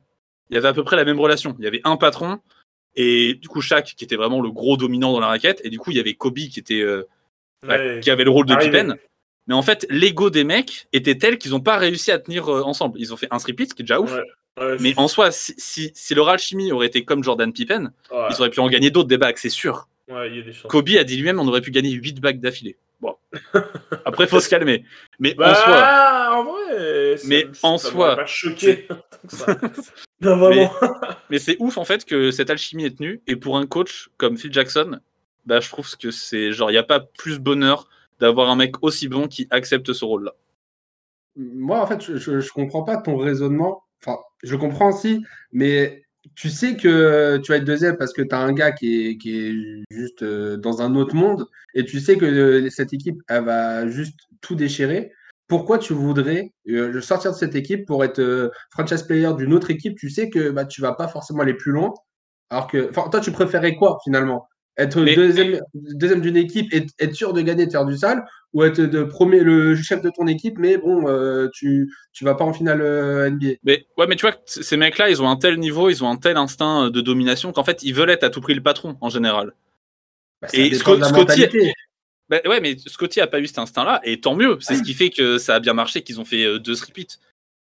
[0.50, 1.54] y avait à peu près la même relation.
[1.58, 2.40] Il y avait un patron
[2.94, 5.78] et du coup Shaq qui était vraiment le gros dominant dans la raquette et du
[5.78, 7.08] coup il y avait Kobe qui était euh,
[7.66, 8.00] bah, Ouais.
[8.02, 8.54] qui avait le rôle de.
[8.54, 8.96] Pippen.
[9.46, 12.62] Mais en fait, l'ego des mecs était tel qu'ils n'ont pas réussi à tenir euh,
[12.62, 12.98] ensemble.
[13.00, 14.12] Ils ont fait un repeat, ce qui est déjà ouf.
[14.12, 14.22] Ouais.
[14.60, 18.26] Ouais, Mais en soi, si, si, si leur alchimie aurait été comme Jordan Pippen, ouais.
[18.30, 19.88] ils auraient pu en gagner d'autres bagues, c'est sûr.
[20.08, 20.70] Ouais, il y a des chances.
[20.70, 22.76] Kobe a dit lui-même on aurait pu gagner 8 bagues d'affilée.
[23.00, 23.16] Bon.
[24.04, 24.84] Après, faut se calmer.
[25.18, 28.86] Mais Bah, en soi, en vrai, Mais en soi, pas choqué.
[30.20, 30.72] non, vraiment.
[31.30, 33.20] mais c'est ouf en fait que cette alchimie est tenue.
[33.26, 35.00] Et pour un coach comme Phil Jackson,
[35.46, 37.88] bah, je trouve que c'est genre, il n'y a pas plus bonheur
[38.20, 40.34] d'avoir un mec aussi bon qui accepte ce rôle-là.
[41.36, 43.82] Moi, en fait, je, je comprends pas ton raisonnement.
[44.04, 46.04] Enfin, je comprends aussi, mais
[46.34, 49.16] tu sais que tu vas être deuxième parce que tu as un gars qui est,
[49.18, 49.54] qui est
[49.90, 53.86] juste euh, dans un autre monde et tu sais que euh, cette équipe, elle va
[53.88, 55.12] juste tout déchirer.
[55.48, 59.98] Pourquoi tu voudrais euh, sortir de cette équipe pour être franchise player d'une autre équipe?
[59.98, 61.92] Tu sais que bah, tu vas pas forcément aller plus loin.
[62.50, 64.48] Alors que, enfin, toi, tu préférais quoi finalement?
[64.78, 68.24] Être Mais- deuxième, deuxième d'une équipe et être sûr de gagner, de faire du sale,
[68.54, 72.34] ou être de premier, le chef de ton équipe, mais bon, euh, tu tu vas
[72.34, 73.56] pas en finale euh, NBA.
[73.64, 76.16] Mais ouais, mais tu vois, ces mecs-là, ils ont un tel niveau, ils ont un
[76.16, 78.96] tel instinct euh, de domination qu'en fait, ils veulent être à tout prix le patron
[79.02, 79.52] en général.
[80.40, 81.48] Bah, ça Et Scott- Scotty-.
[82.30, 84.56] Bah, ouais, mais Scotty a pas eu cet instinct-là, et tant mieux.
[84.60, 87.18] C'est ce qui fait que ça a bien marché, qu'ils ont fait deux repeats.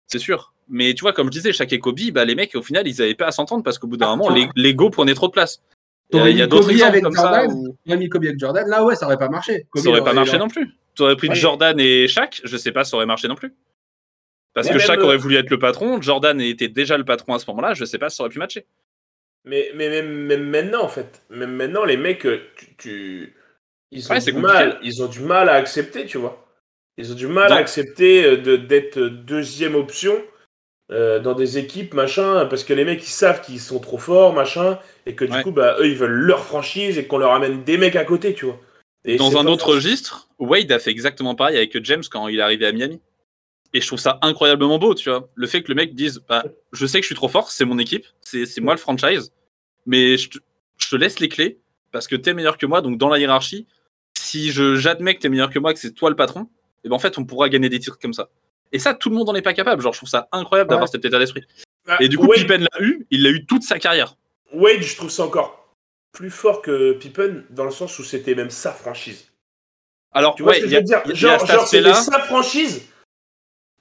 [0.07, 0.53] C'est sûr.
[0.69, 3.01] Mais tu vois, comme je disais, Shaq et Kobe, bah, les mecs, au final, ils
[3.01, 5.61] avaient pas à s'entendre parce qu'au bout d'un moment, l'e- l'ego prenait trop de place.
[6.15, 8.23] Euh, Il y a d'autres exemples avec comme ça Jordan, où On a mis Kobe
[8.23, 9.65] avec Jordan, là ouais, ça aurait pas marché.
[9.71, 10.69] Kobe, ça aurait pas marché non plus.
[10.95, 11.35] T'aurais pris Ouais.
[11.35, 13.53] Jordan et Shaq, je sais pas, ça aurait marché non plus.
[14.53, 17.39] Parce que Shaq euh, aurait voulu être le patron, Jordan était déjà le patron à
[17.39, 18.67] ce moment-là, je sais pas si ça aurait pu matcher.
[19.45, 23.35] Mais, mais même, même maintenant, en fait, même maintenant, les mecs, euh, tu, tu-
[23.91, 26.47] ils, ont Ouais, du mal, ils ont du mal à accepter, tu vois.
[26.97, 27.55] Ils ont du mal Non.
[27.55, 30.15] à accepter euh, de- d'être deuxième option
[30.91, 34.33] euh, dans des équipes, machin, parce que les mecs, ils savent qu'ils sont trop forts,
[34.33, 35.43] machin, et que du Ouais.
[35.43, 38.33] coup, bah, eux, ils veulent leur franchise et qu'on leur amène des mecs à côté,
[38.33, 38.59] tu vois.
[39.05, 42.41] Et Dans un autre registre, Wade a fait exactement pareil avec James quand il est
[42.41, 43.01] arrivé à Miami.
[43.73, 45.29] Et je trouve ça incroyablement beau, tu vois.
[45.33, 47.65] Le fait que le mec dise bah, Je sais que je suis trop fort, c'est
[47.65, 49.33] mon équipe, c'est moi le franchise,
[49.85, 50.37] mais je te,
[50.77, 51.57] je te laisse les clés
[51.91, 53.67] parce que t'es meilleur que moi, donc dans la hiérarchie,
[54.17, 56.47] si j'admets que t'es meilleur que moi, que c'est toi le patron,
[56.83, 58.29] et ben en fait, on pourra gagner des titres comme ça.
[58.73, 59.81] Et ça, tout le monde n'en est pas capable.
[59.81, 61.43] Genre, je trouve ça incroyable d'avoir cet état d'esprit.
[61.87, 64.15] Ah, Et du coup, Wade, Pippen l'a eu, il l'a eu toute sa carrière.
[64.51, 65.59] Wade, je trouve ça encore
[66.11, 69.31] plus fort que Pippen, dans le sens où c'était même sa franchise.
[70.11, 72.87] Alors, Tu vois ouais, ce que je veux dire y a Genre, c'était sa franchise.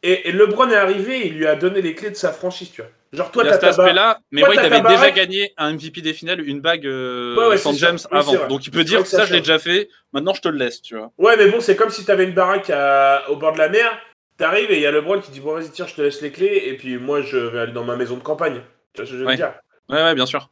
[0.03, 2.83] Et, et LeBron est arrivé, il lui a donné les clés de sa franchise, tu
[2.83, 2.91] vois.
[3.13, 6.61] Genre, toi, t'as cet aspect-là, mais Wade avait déjà gagné un MVP des finales, une
[6.61, 7.75] bague euh, Ouais, ouais, sans.
[7.75, 8.47] James Oui, avant.
[8.49, 10.57] Donc il peut dire que ça ça, je l'ai déjà fait, maintenant je te le
[10.57, 11.13] laisse, tu vois.
[11.19, 14.01] Ouais, mais bon, c'est comme si t'avais une baraque à- au bord de la mer.
[14.39, 16.33] T'arrives et il y a LeBron qui dit Bon, vas-y, tiens, je te laisse les
[16.33, 16.63] clés.
[16.67, 18.63] Et puis moi, je vais aller dans ma maison de campagne.
[18.95, 19.37] Tu vois ce que je veux Ouais.
[19.37, 19.55] dire?
[19.89, 20.51] Ouais, ouais, bien sûr.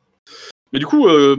[0.73, 1.37] Mais du coup, euh,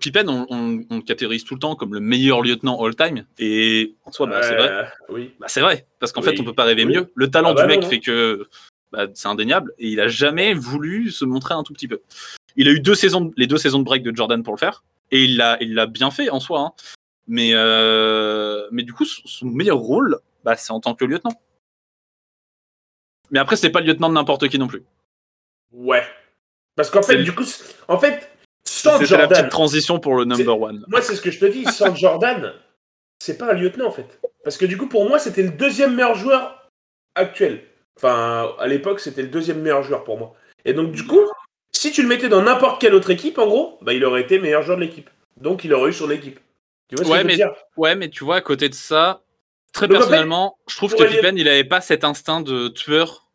[0.00, 3.26] Pippen, on, on- on le catégorise tout le temps comme le meilleur lieutenant all-time.
[3.38, 4.68] Et en soi, bah, c'est vrai.
[4.70, 5.32] Euh, Oui.
[5.40, 6.28] Bah, c'est vrai, parce qu'en Oui.
[6.28, 6.94] fait, on peut pas rêver Oui.
[6.94, 7.10] mieux.
[7.14, 7.90] Le talent Ah bah du mec non, non.
[7.90, 8.48] fait que
[8.92, 12.00] bah, c'est indéniable, et il a jamais voulu se montrer un tout petit peu.
[12.56, 14.58] Il a eu deux saisons, de- les deux saisons de break de Jordan pour le
[14.58, 16.60] faire, et il l'a, il bien fait en soi.
[16.60, 16.72] hein.
[17.26, 21.34] Mais, euh, mais du coup, son son meilleur rôle, bah, c'est en tant que lieutenant.
[23.30, 24.82] Mais après, c'est pas le lieutenant de n'importe qui non plus.
[25.72, 26.02] Ouais.
[26.76, 27.44] Parce qu'en fait, du coup,
[27.88, 28.30] en fait,
[28.64, 30.84] sans C'était la Jordan, petite transition pour le number one.
[30.88, 32.52] moi, c'est ce que je te dis, sans Jordan,
[33.18, 34.20] c'est pas un lieutenant, en fait.
[34.44, 36.68] Parce que du coup, pour moi, c'était le deuxième meilleur joueur
[37.14, 37.64] actuel.
[37.96, 40.34] Enfin, à l'époque, c'était le deuxième meilleur joueur pour moi.
[40.64, 41.20] Et donc, du coup,
[41.74, 44.38] si tu le mettais dans n'importe quelle autre équipe, en gros, bah, il aurait été
[44.38, 45.10] meilleur joueur de l'équipe.
[45.40, 46.38] Donc, il aurait eu son équipe.
[46.88, 47.52] Tu vois ce Ouais, que je veux mais- dire?
[47.76, 49.20] Ouais, mais tu vois, à côté de ça,
[49.72, 52.68] très Donc, en fait, personnellement, je trouve que Pippen, il avait pas cet instinct de
[52.68, 53.28] tueur.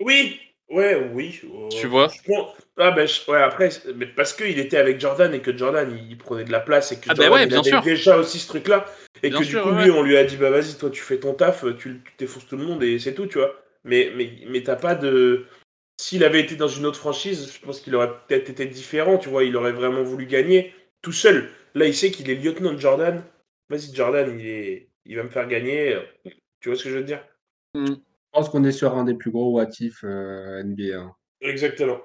[0.00, 1.40] Oui, ouais, oui.
[1.44, 2.10] euh, Tu vois
[2.82, 6.16] ah ben, je- ouais, après, mais parce qu'il était avec Jordan et que Jordan, il
[6.16, 7.82] prenait de la place et que Ah ben Jordan, ouais, il bien avait sûr.
[7.82, 8.86] déjà aussi ce truc-là.
[9.22, 10.88] Et Bien que sûr, du coup, ouais, lui, on lui a dit, bah vas-y, toi,
[10.88, 13.54] tu fais ton taf, tu tu t'effonces tout le monde et c'est tout, tu vois.
[13.84, 15.44] Mais, mais, mais t'as pas de...
[16.00, 19.28] S'il avait été dans une autre franchise, je pense qu'il aurait peut-être été différent, tu
[19.28, 19.44] vois.
[19.44, 20.72] Il aurait vraiment voulu gagner
[21.02, 21.50] tout seul.
[21.74, 23.22] Là, il sait qu'il est lieutenant de Jordan.
[23.68, 24.88] Vas-y, Jordan, il, est...
[25.10, 25.98] il va me faire gagner.
[26.60, 27.22] Tu vois ce que je veux dire?
[27.74, 27.94] Je
[28.32, 30.96] pense qu'on est sur un des plus gros what if euh, NBA.
[30.98, 31.14] hein.
[31.40, 32.00] Exactement.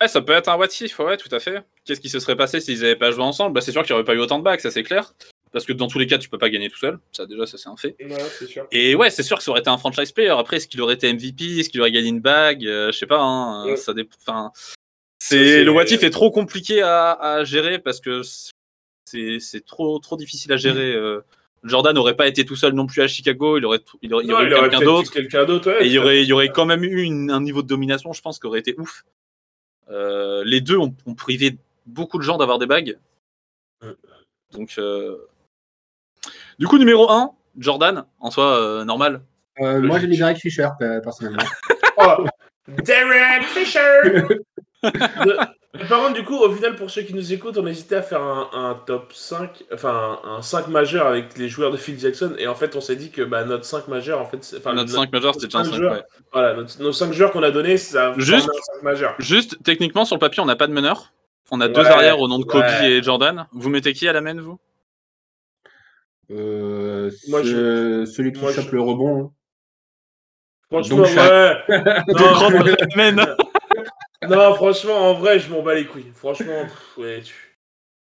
[0.00, 1.62] Ouais, ça peut être un what if, ouais, tout à fait.
[1.84, 3.54] Qu'est-ce qui se serait passé s'ils n'avaient pas joué ensemble?
[3.54, 5.14] Bah, C'est sûr qu'il n'y aurait pas eu autant de bacs, ça c'est clair.
[5.52, 6.98] Parce que dans tous les cas, tu peux pas gagner tout seul.
[7.12, 7.94] Ça, déjà, ça c'est un fait.
[8.00, 8.66] Ouais, c'est sûr.
[8.72, 10.30] Et ouais, c'est sûr que ça aurait été un franchise player.
[10.30, 12.66] Après, est-ce qu'il aurait été MVP Est-ce qu'il aurait gagné une bague?
[12.66, 13.20] Euh, Je sais pas.
[13.20, 13.76] Hein, Ouais.
[13.76, 14.50] Ça dépend.
[15.20, 18.22] C'est- c'est le what if est trop compliqué à, à gérer parce que
[19.04, 21.20] c'est c'est trop trop difficile à gérer euh,
[21.64, 24.26] Jordan n'aurait pas été tout seul non plus à Chicago, il aurait, il aurait, il
[24.28, 24.48] y Non, aurait
[25.10, 25.70] quelqu'un d'autre.
[25.70, 27.66] ouais, Et il y aurait, il y aurait quand même eu une- un niveau de
[27.68, 29.04] domination, je pense, qui aurait été ouf.
[29.90, 32.98] Euh, les deux ont, ont privé beaucoup de gens d'avoir des bagues.
[33.82, 33.90] Mm.
[34.52, 35.16] Donc, euh,
[36.58, 39.22] du coup, numéro 1, Jordan, en soi, euh, normal.
[39.60, 41.44] Euh, moi, j'ai mis Derek Fisher, pe- personnellement.
[41.98, 42.24] Oh,
[42.68, 44.26] Derek Fisher
[45.74, 48.02] De- Par contre, du coup, au final, pour ceux qui nous écoutent, on hésitait à
[48.02, 51.98] faire un, un top 5, enfin un, un 5 majeur avec les joueurs de Phil
[51.98, 54.72] Jackson, et en fait, on s'est dit que bah, notre 5 majeur, en fait, enfin,
[54.72, 55.76] Notre notre- 5 majeur, c'était déjà un cinq 5.
[55.78, 55.92] joueurs.
[55.94, 56.02] ouais.
[56.32, 59.14] voilà, notre- nos 5 joueurs qu'on a donnés, ça Juste- formait un 5 majeur.
[59.18, 61.12] Juste, techniquement, sur le papier, on n'a pas de meneur.
[61.50, 62.90] On a deux arrières au nom de Kobe ouais.
[62.92, 63.46] et Jordan.
[63.52, 64.58] Vous mettez qui à la main, vous?
[66.30, 69.32] Euh, Moi, ce- Celui qui moi, chope je- le rebond.
[70.70, 71.56] Franchement, Donc, ouais.
[72.08, 72.64] Donc, Non, rendre
[72.96, 73.36] la main.
[74.28, 76.12] Non, franchement, en vrai, je m'en bats les couilles.
[76.14, 76.66] Franchement,
[76.98, 77.34] ouais, tu.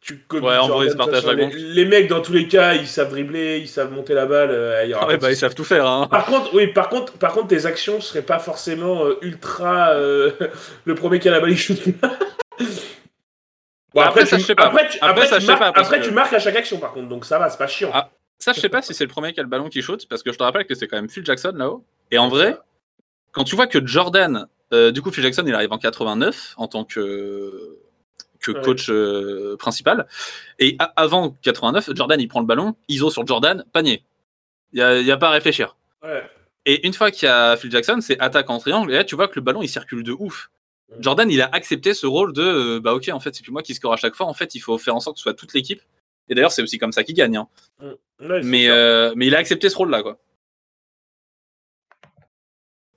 [0.05, 2.07] Tu Kobe, Ouais, en vrai, Jordan, ils se de toute partagent façon, la les, mecs,
[2.09, 4.51] dans tous les cas, ils savent dribbler, ils savent monter la balle.
[4.51, 5.87] euh, il y aura Ah ouais, bah, ils savent tout faire.
[5.87, 6.07] Hein.
[6.11, 9.91] Par contre, oui, par contre, par contre, tes actions seraient pas forcément euh, ultra.
[9.91, 10.31] euh,
[10.83, 11.79] le premier qui a la balle, il shoot.
[13.93, 14.65] Bon, après, ça, je sais pas.
[14.65, 16.33] Après, tu, Après, après, ça, tu je sais marques, pas, parce après, que- tu marques
[16.33, 17.91] à chaque action, par contre, donc ça va, c'est pas chiant.
[17.93, 18.09] Ah.
[18.39, 20.21] Ça, je sais pas si c'est le premier qui a le ballon qui shoot, parce
[20.21, 21.85] que je te rappelle que c'est quand même Phil Jackson là-haut.
[22.11, 22.57] Et en vrai,
[23.31, 26.67] quand tu vois que Jordan, euh, du coup, Phil Jackson, il arrive en 89 en
[26.67, 27.77] tant que,
[28.39, 28.61] que Ouais.
[28.61, 30.07] coach euh, principal.
[30.59, 34.03] Et avant 89, Jordan, il prend le ballon, ISO sur Jordan, panier.
[34.73, 35.75] Il n'y a, y a pas à réfléchir.
[36.03, 36.23] Ouais.
[36.65, 38.91] Et une fois qu'il y a Phil Jackson, c'est attaque en triangle.
[38.91, 40.49] Et là, tu vois que le ballon, il circule de ouf.
[40.99, 43.63] Jordan, il a accepté ce rôle de euh, bah ok, en fait, c'est plus moi
[43.63, 44.27] qui score à chaque fois.
[44.27, 45.81] En fait, il faut faire en sorte que ce soit toute l'équipe.
[46.29, 47.35] Et d'ailleurs, c'est aussi comme ça qu'il gagne.
[47.37, 47.47] hein.
[47.81, 50.17] Ouais, euh, mais il a accepté ce rôle-là, quoi.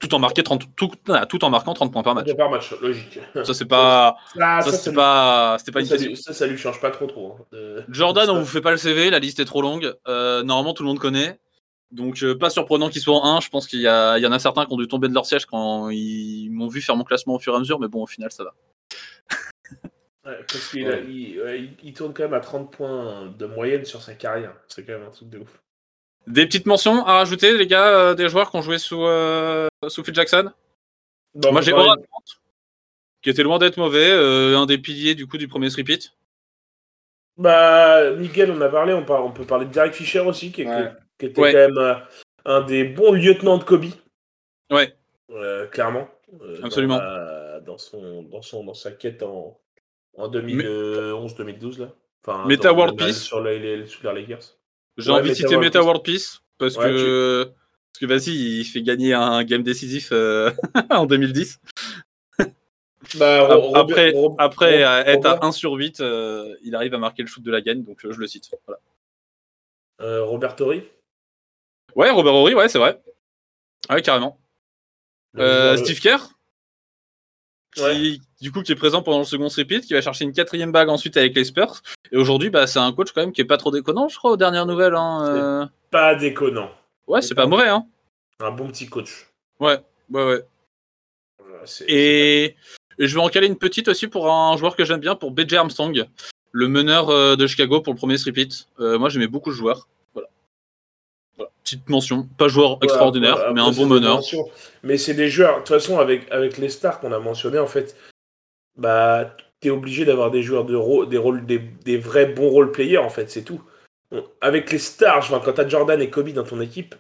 [0.07, 2.33] Tout en, marqué 30, tout, ah, tout en marquant 30 points par match.
[2.37, 3.19] Par match, logique.
[3.43, 6.15] Ça, c'est pas, Ah, ça, ça, c'est pas, une ça, question.
[6.15, 7.37] ça, ça lui change pas trop trop.
[7.41, 9.93] hein, de- Jordan, on vous fait pas le CV, la liste est trop longue.
[10.07, 11.41] Euh, normalement, tout le monde connaît.
[11.91, 13.41] Donc, euh, pas surprenant qu'il soit en 1.
[13.41, 13.89] Je pense qu'il y, y
[14.27, 16.95] en a certains qui ont dû tomber de leur siège quand ils m'ont vu faire
[16.97, 17.81] mon classement au fur et à mesure.
[17.81, 18.55] Mais bon, au final, ça va.
[20.25, 23.47] Ouais, parce qu'il a- il, ouais, il- il tourne quand même à 30 points de
[23.47, 24.53] moyenne sur sa carrière.
[24.69, 25.61] C'est quand même un truc de ouf.
[26.27, 29.69] Des petites mentions à rajouter, les gars, euh, des joueurs qui ont joué sous, euh,
[29.89, 30.51] sous Phil Jackson?
[31.35, 32.23] Bon, Moi, j'ai Oran Grant,
[33.23, 36.13] qui était loin d'être mauvais, euh, un des piliers du coup du premier repeat.
[37.37, 40.65] Bah, Miguel, on a parlé, on, par- on peut parler de Derek Fisher aussi, qui,
[40.67, 40.91] Ouais.
[41.19, 41.53] qui était Ouais.
[41.53, 41.95] quand même euh,
[42.47, 43.85] un des bons lieutenants de Kobe,
[44.73, 44.97] Ouais,
[45.31, 46.09] euh, clairement.
[46.43, 46.97] euh, Absolument.
[46.97, 49.61] Dans, la- dans son, dans, son, dans sa quête en,
[50.17, 51.93] en 2011-2012, là.
[52.27, 53.21] Enfin, Meta dans- World Peace.
[53.23, 54.57] Sur les, les Super Lakers.
[54.97, 55.83] J'ai envie de citer Meta.
[55.83, 60.51] World Peace parce que parce que vas-y, il fait gagner un game décisif euh,
[60.91, 61.61] en 2010.
[63.19, 66.99] Bah, Après, Robert- après euh, être à Robert- 1 sur 8, euh, il arrive à
[66.99, 68.51] marquer le shoot de la gagne, donc euh, je le cite.
[68.67, 68.81] Voilà.
[70.01, 70.91] euh, Robert Torrey.
[71.95, 73.01] Ouais, Robert Horry, ouais, c'est vrai.
[73.89, 74.41] Ouais, carrément.
[75.77, 76.31] Steve Kerr,
[77.77, 78.19] qui, Ouais.
[78.41, 80.89] du coup, qui est présent pendant le second repeat, qui va chercher une quatrième bague
[80.89, 81.83] ensuite avec les Spurs.
[82.11, 84.33] Et aujourd'hui, bah, c'est un coach quand même qui est pas trop déconnant, je crois,
[84.33, 84.95] aux dernières nouvelles.
[84.95, 85.25] Hein.
[85.29, 85.67] euh.
[85.91, 86.71] Pas déconnant.
[87.07, 87.87] Ouais, c'est pas mauvais, hein.
[88.41, 89.29] Un bon petit coach.
[89.61, 89.79] Ouais,
[90.11, 90.43] ouais, ouais.
[91.39, 92.45] Voilà, c'est- Et,
[92.99, 95.31] et je vais en caler une petite aussi pour un joueur que j'aime bien, pour
[95.31, 96.05] BJ Armstrong,
[96.53, 98.69] le meneur euh, de Chicago pour le premier repeat.
[98.81, 99.89] Euh, moi, j'aimais beaucoup ce joueur.
[101.37, 101.51] Voilà.
[101.63, 104.21] Petite mention, pas joueur extraordinaire, voilà, mais après, un bon meneur.
[104.83, 107.67] Mais c'est des joueurs, de toute façon, avec, avec les stars qu'on a mentionnés, en
[107.67, 107.97] fait,
[108.77, 112.73] bah, t'es obligé d'avoir des joueurs de rôle, des rôles, des, des vrais bons role
[112.73, 113.61] players, en fait, c'est tout.
[114.11, 116.95] Bon, avec les stars, enfin, quand t'as Jordan et Kobe dans ton équipe,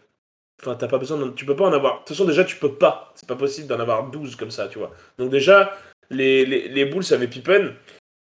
[0.60, 1.94] enfin, t'as pas besoin, tu peux pas en avoir.
[1.94, 3.12] De toute façon, déjà, tu peux pas.
[3.14, 4.92] C'est pas possible d'en avoir 12 comme ça, tu vois.
[5.18, 5.76] Donc, déjà,
[6.10, 7.72] les, les, les Bulls avaient Pippen.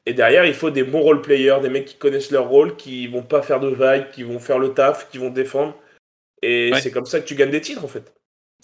[0.05, 3.07] Et derrière, il faut des bons role players, des mecs qui connaissent leur rôle, qui
[3.07, 5.75] vont pas faire de vagues, qui vont faire le taf, qui vont défendre.
[6.41, 6.81] Et Ouais.
[6.81, 8.13] c'est comme ça que tu gagnes des titres, en fait.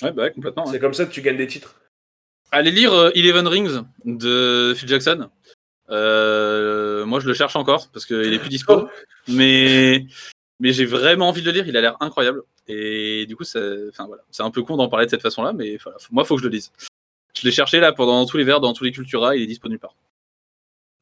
[0.01, 0.65] Ouais, bah, ouais, complètement.
[0.65, 0.71] ouais.
[0.71, 1.75] C'est comme ça que tu gagnes des titres.
[2.51, 5.29] Allez lire euh, Eleven Rings de Phil Jackson.
[5.89, 8.89] Euh, moi, je le cherche encore parce qu'il est plus dispo.
[9.27, 10.05] mais
[10.59, 11.67] mais j'ai vraiment envie de le lire.
[11.67, 12.43] Il a l'air incroyable.
[12.67, 14.23] Et du coup, enfin, voilà.
[14.31, 16.47] c'est un peu con d'en parler de cette façon-là, mais voilà, moi, faut que je
[16.47, 16.71] le lise.
[17.37, 19.35] Je l'ai cherché là pendant tous les verres, dans tous les Cultura.
[19.35, 19.93] Il est disponible par.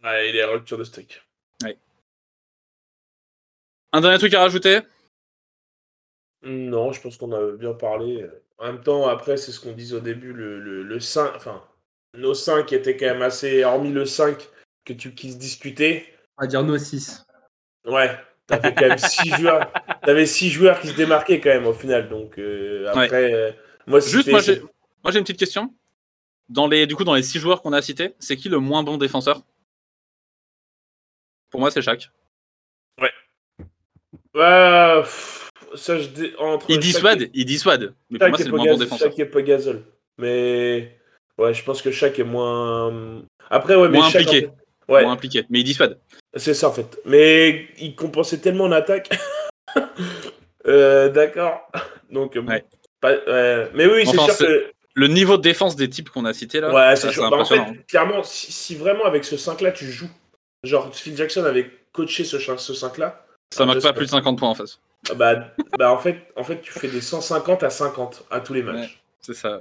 [0.04, 1.22] Ouais, il est rupture de steak.
[3.96, 4.80] Un dernier truc à rajouter?
[6.44, 8.28] Non, je pense qu'on a bien parlé.
[8.58, 11.64] En même temps, après, c'est ce qu'on disait au début, le, le, le 5, enfin,
[12.14, 14.50] nos 5 étaient quand même assez, hormis le 5
[14.86, 16.06] que tu quises discuter.
[16.38, 17.26] On va dire nos 6.
[17.86, 18.18] Ouais,
[18.48, 19.72] t'avais quand même 6 joueurs.
[20.02, 22.10] T'avais 6 joueurs qui se démarquaient quand même au final.
[22.10, 23.52] Donc, euh, après, euh,
[23.88, 24.62] moi, Juste, moi, j'ai
[25.04, 25.74] moi, j'ai une petite question.
[26.50, 28.84] Dans les, du coup, dans les six joueurs qu'on a cités, c'est qui le moins
[28.84, 29.42] bon défenseur?
[31.50, 32.10] Pour moi, c'est Shaq.
[34.36, 35.43] Ouais, pff,
[35.76, 37.94] ça, je dé- entre Il dissuade, et- il dissuade.
[38.10, 39.10] Mais pour moi, c'est le moins bon défenseur.
[39.10, 39.84] Shaq et Pogazol.
[40.18, 40.98] Mais
[41.38, 43.22] ouais, je pense que Shaq est moins.
[43.50, 44.48] Après, ouais, mais Moins Shaq, impliqué.
[44.48, 45.46] en fait- Ouais, Moins impliqué.
[45.50, 45.98] Mais il dissuade.
[46.36, 47.00] c'est ça en fait.
[47.06, 49.10] Mais il compensait tellement en attaque.
[50.66, 51.70] Euh, D'accord.
[52.10, 52.64] Donc, bon, Ouais.
[53.02, 53.70] pas- ouais.
[53.74, 54.66] mais oui, c'est sûr que.
[54.96, 57.08] Le niveau de défense des types qu'on a cités là, Ouais, c'est.
[57.18, 60.10] Bah, en fait, clairement, si, si vraiment avec ce 5 là tu joues,
[60.64, 63.98] genre Phil Jackson avait coaché ce, ch- ce 5 là, ça marque sais pas pas.
[63.98, 64.80] plus de 50 points en face.
[65.16, 65.36] Bah,
[65.78, 68.76] bah en, fait, en fait, tu fais des 150 à 50 à tous les matchs.
[68.76, 68.98] Ouais.
[69.22, 69.60] C'est ça.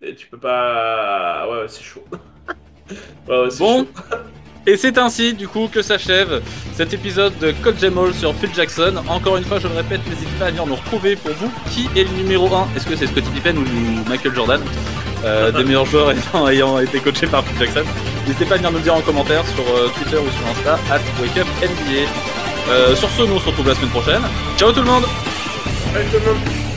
[0.00, 1.46] Et tu peux pas.
[1.48, 2.04] Ouais, ouais, c'est chaud.
[3.28, 3.88] ouais, ouais, c'est Bon, chaud.
[4.66, 6.42] et c'est ainsi du coup que s'achève
[6.74, 9.02] cet épisode de Coach Jamal sur Phil Jackson.
[9.08, 11.52] Encore une fois, je le répète, n'hésitez pas à venir nous retrouver pour vous.
[11.70, 14.60] Qui est le numéro 1 Est-ce que c'est Scottie Pippen ou Michael Jordan?
[15.24, 17.84] Euh, Des meilleurs joueurs ayant, ayant été coachés par Phil Jackson.
[18.26, 20.78] N'hésitez pas à venir nous le dire en commentaire sur euh, Twitter ou sur Insta,
[20.90, 22.41] at WakeUpNBA.
[22.68, 24.22] Euh, sur ce, nous on se retrouve la semaine prochaine.
[24.56, 25.04] Ciao tout le monde
[26.10, 26.71] tout le monde.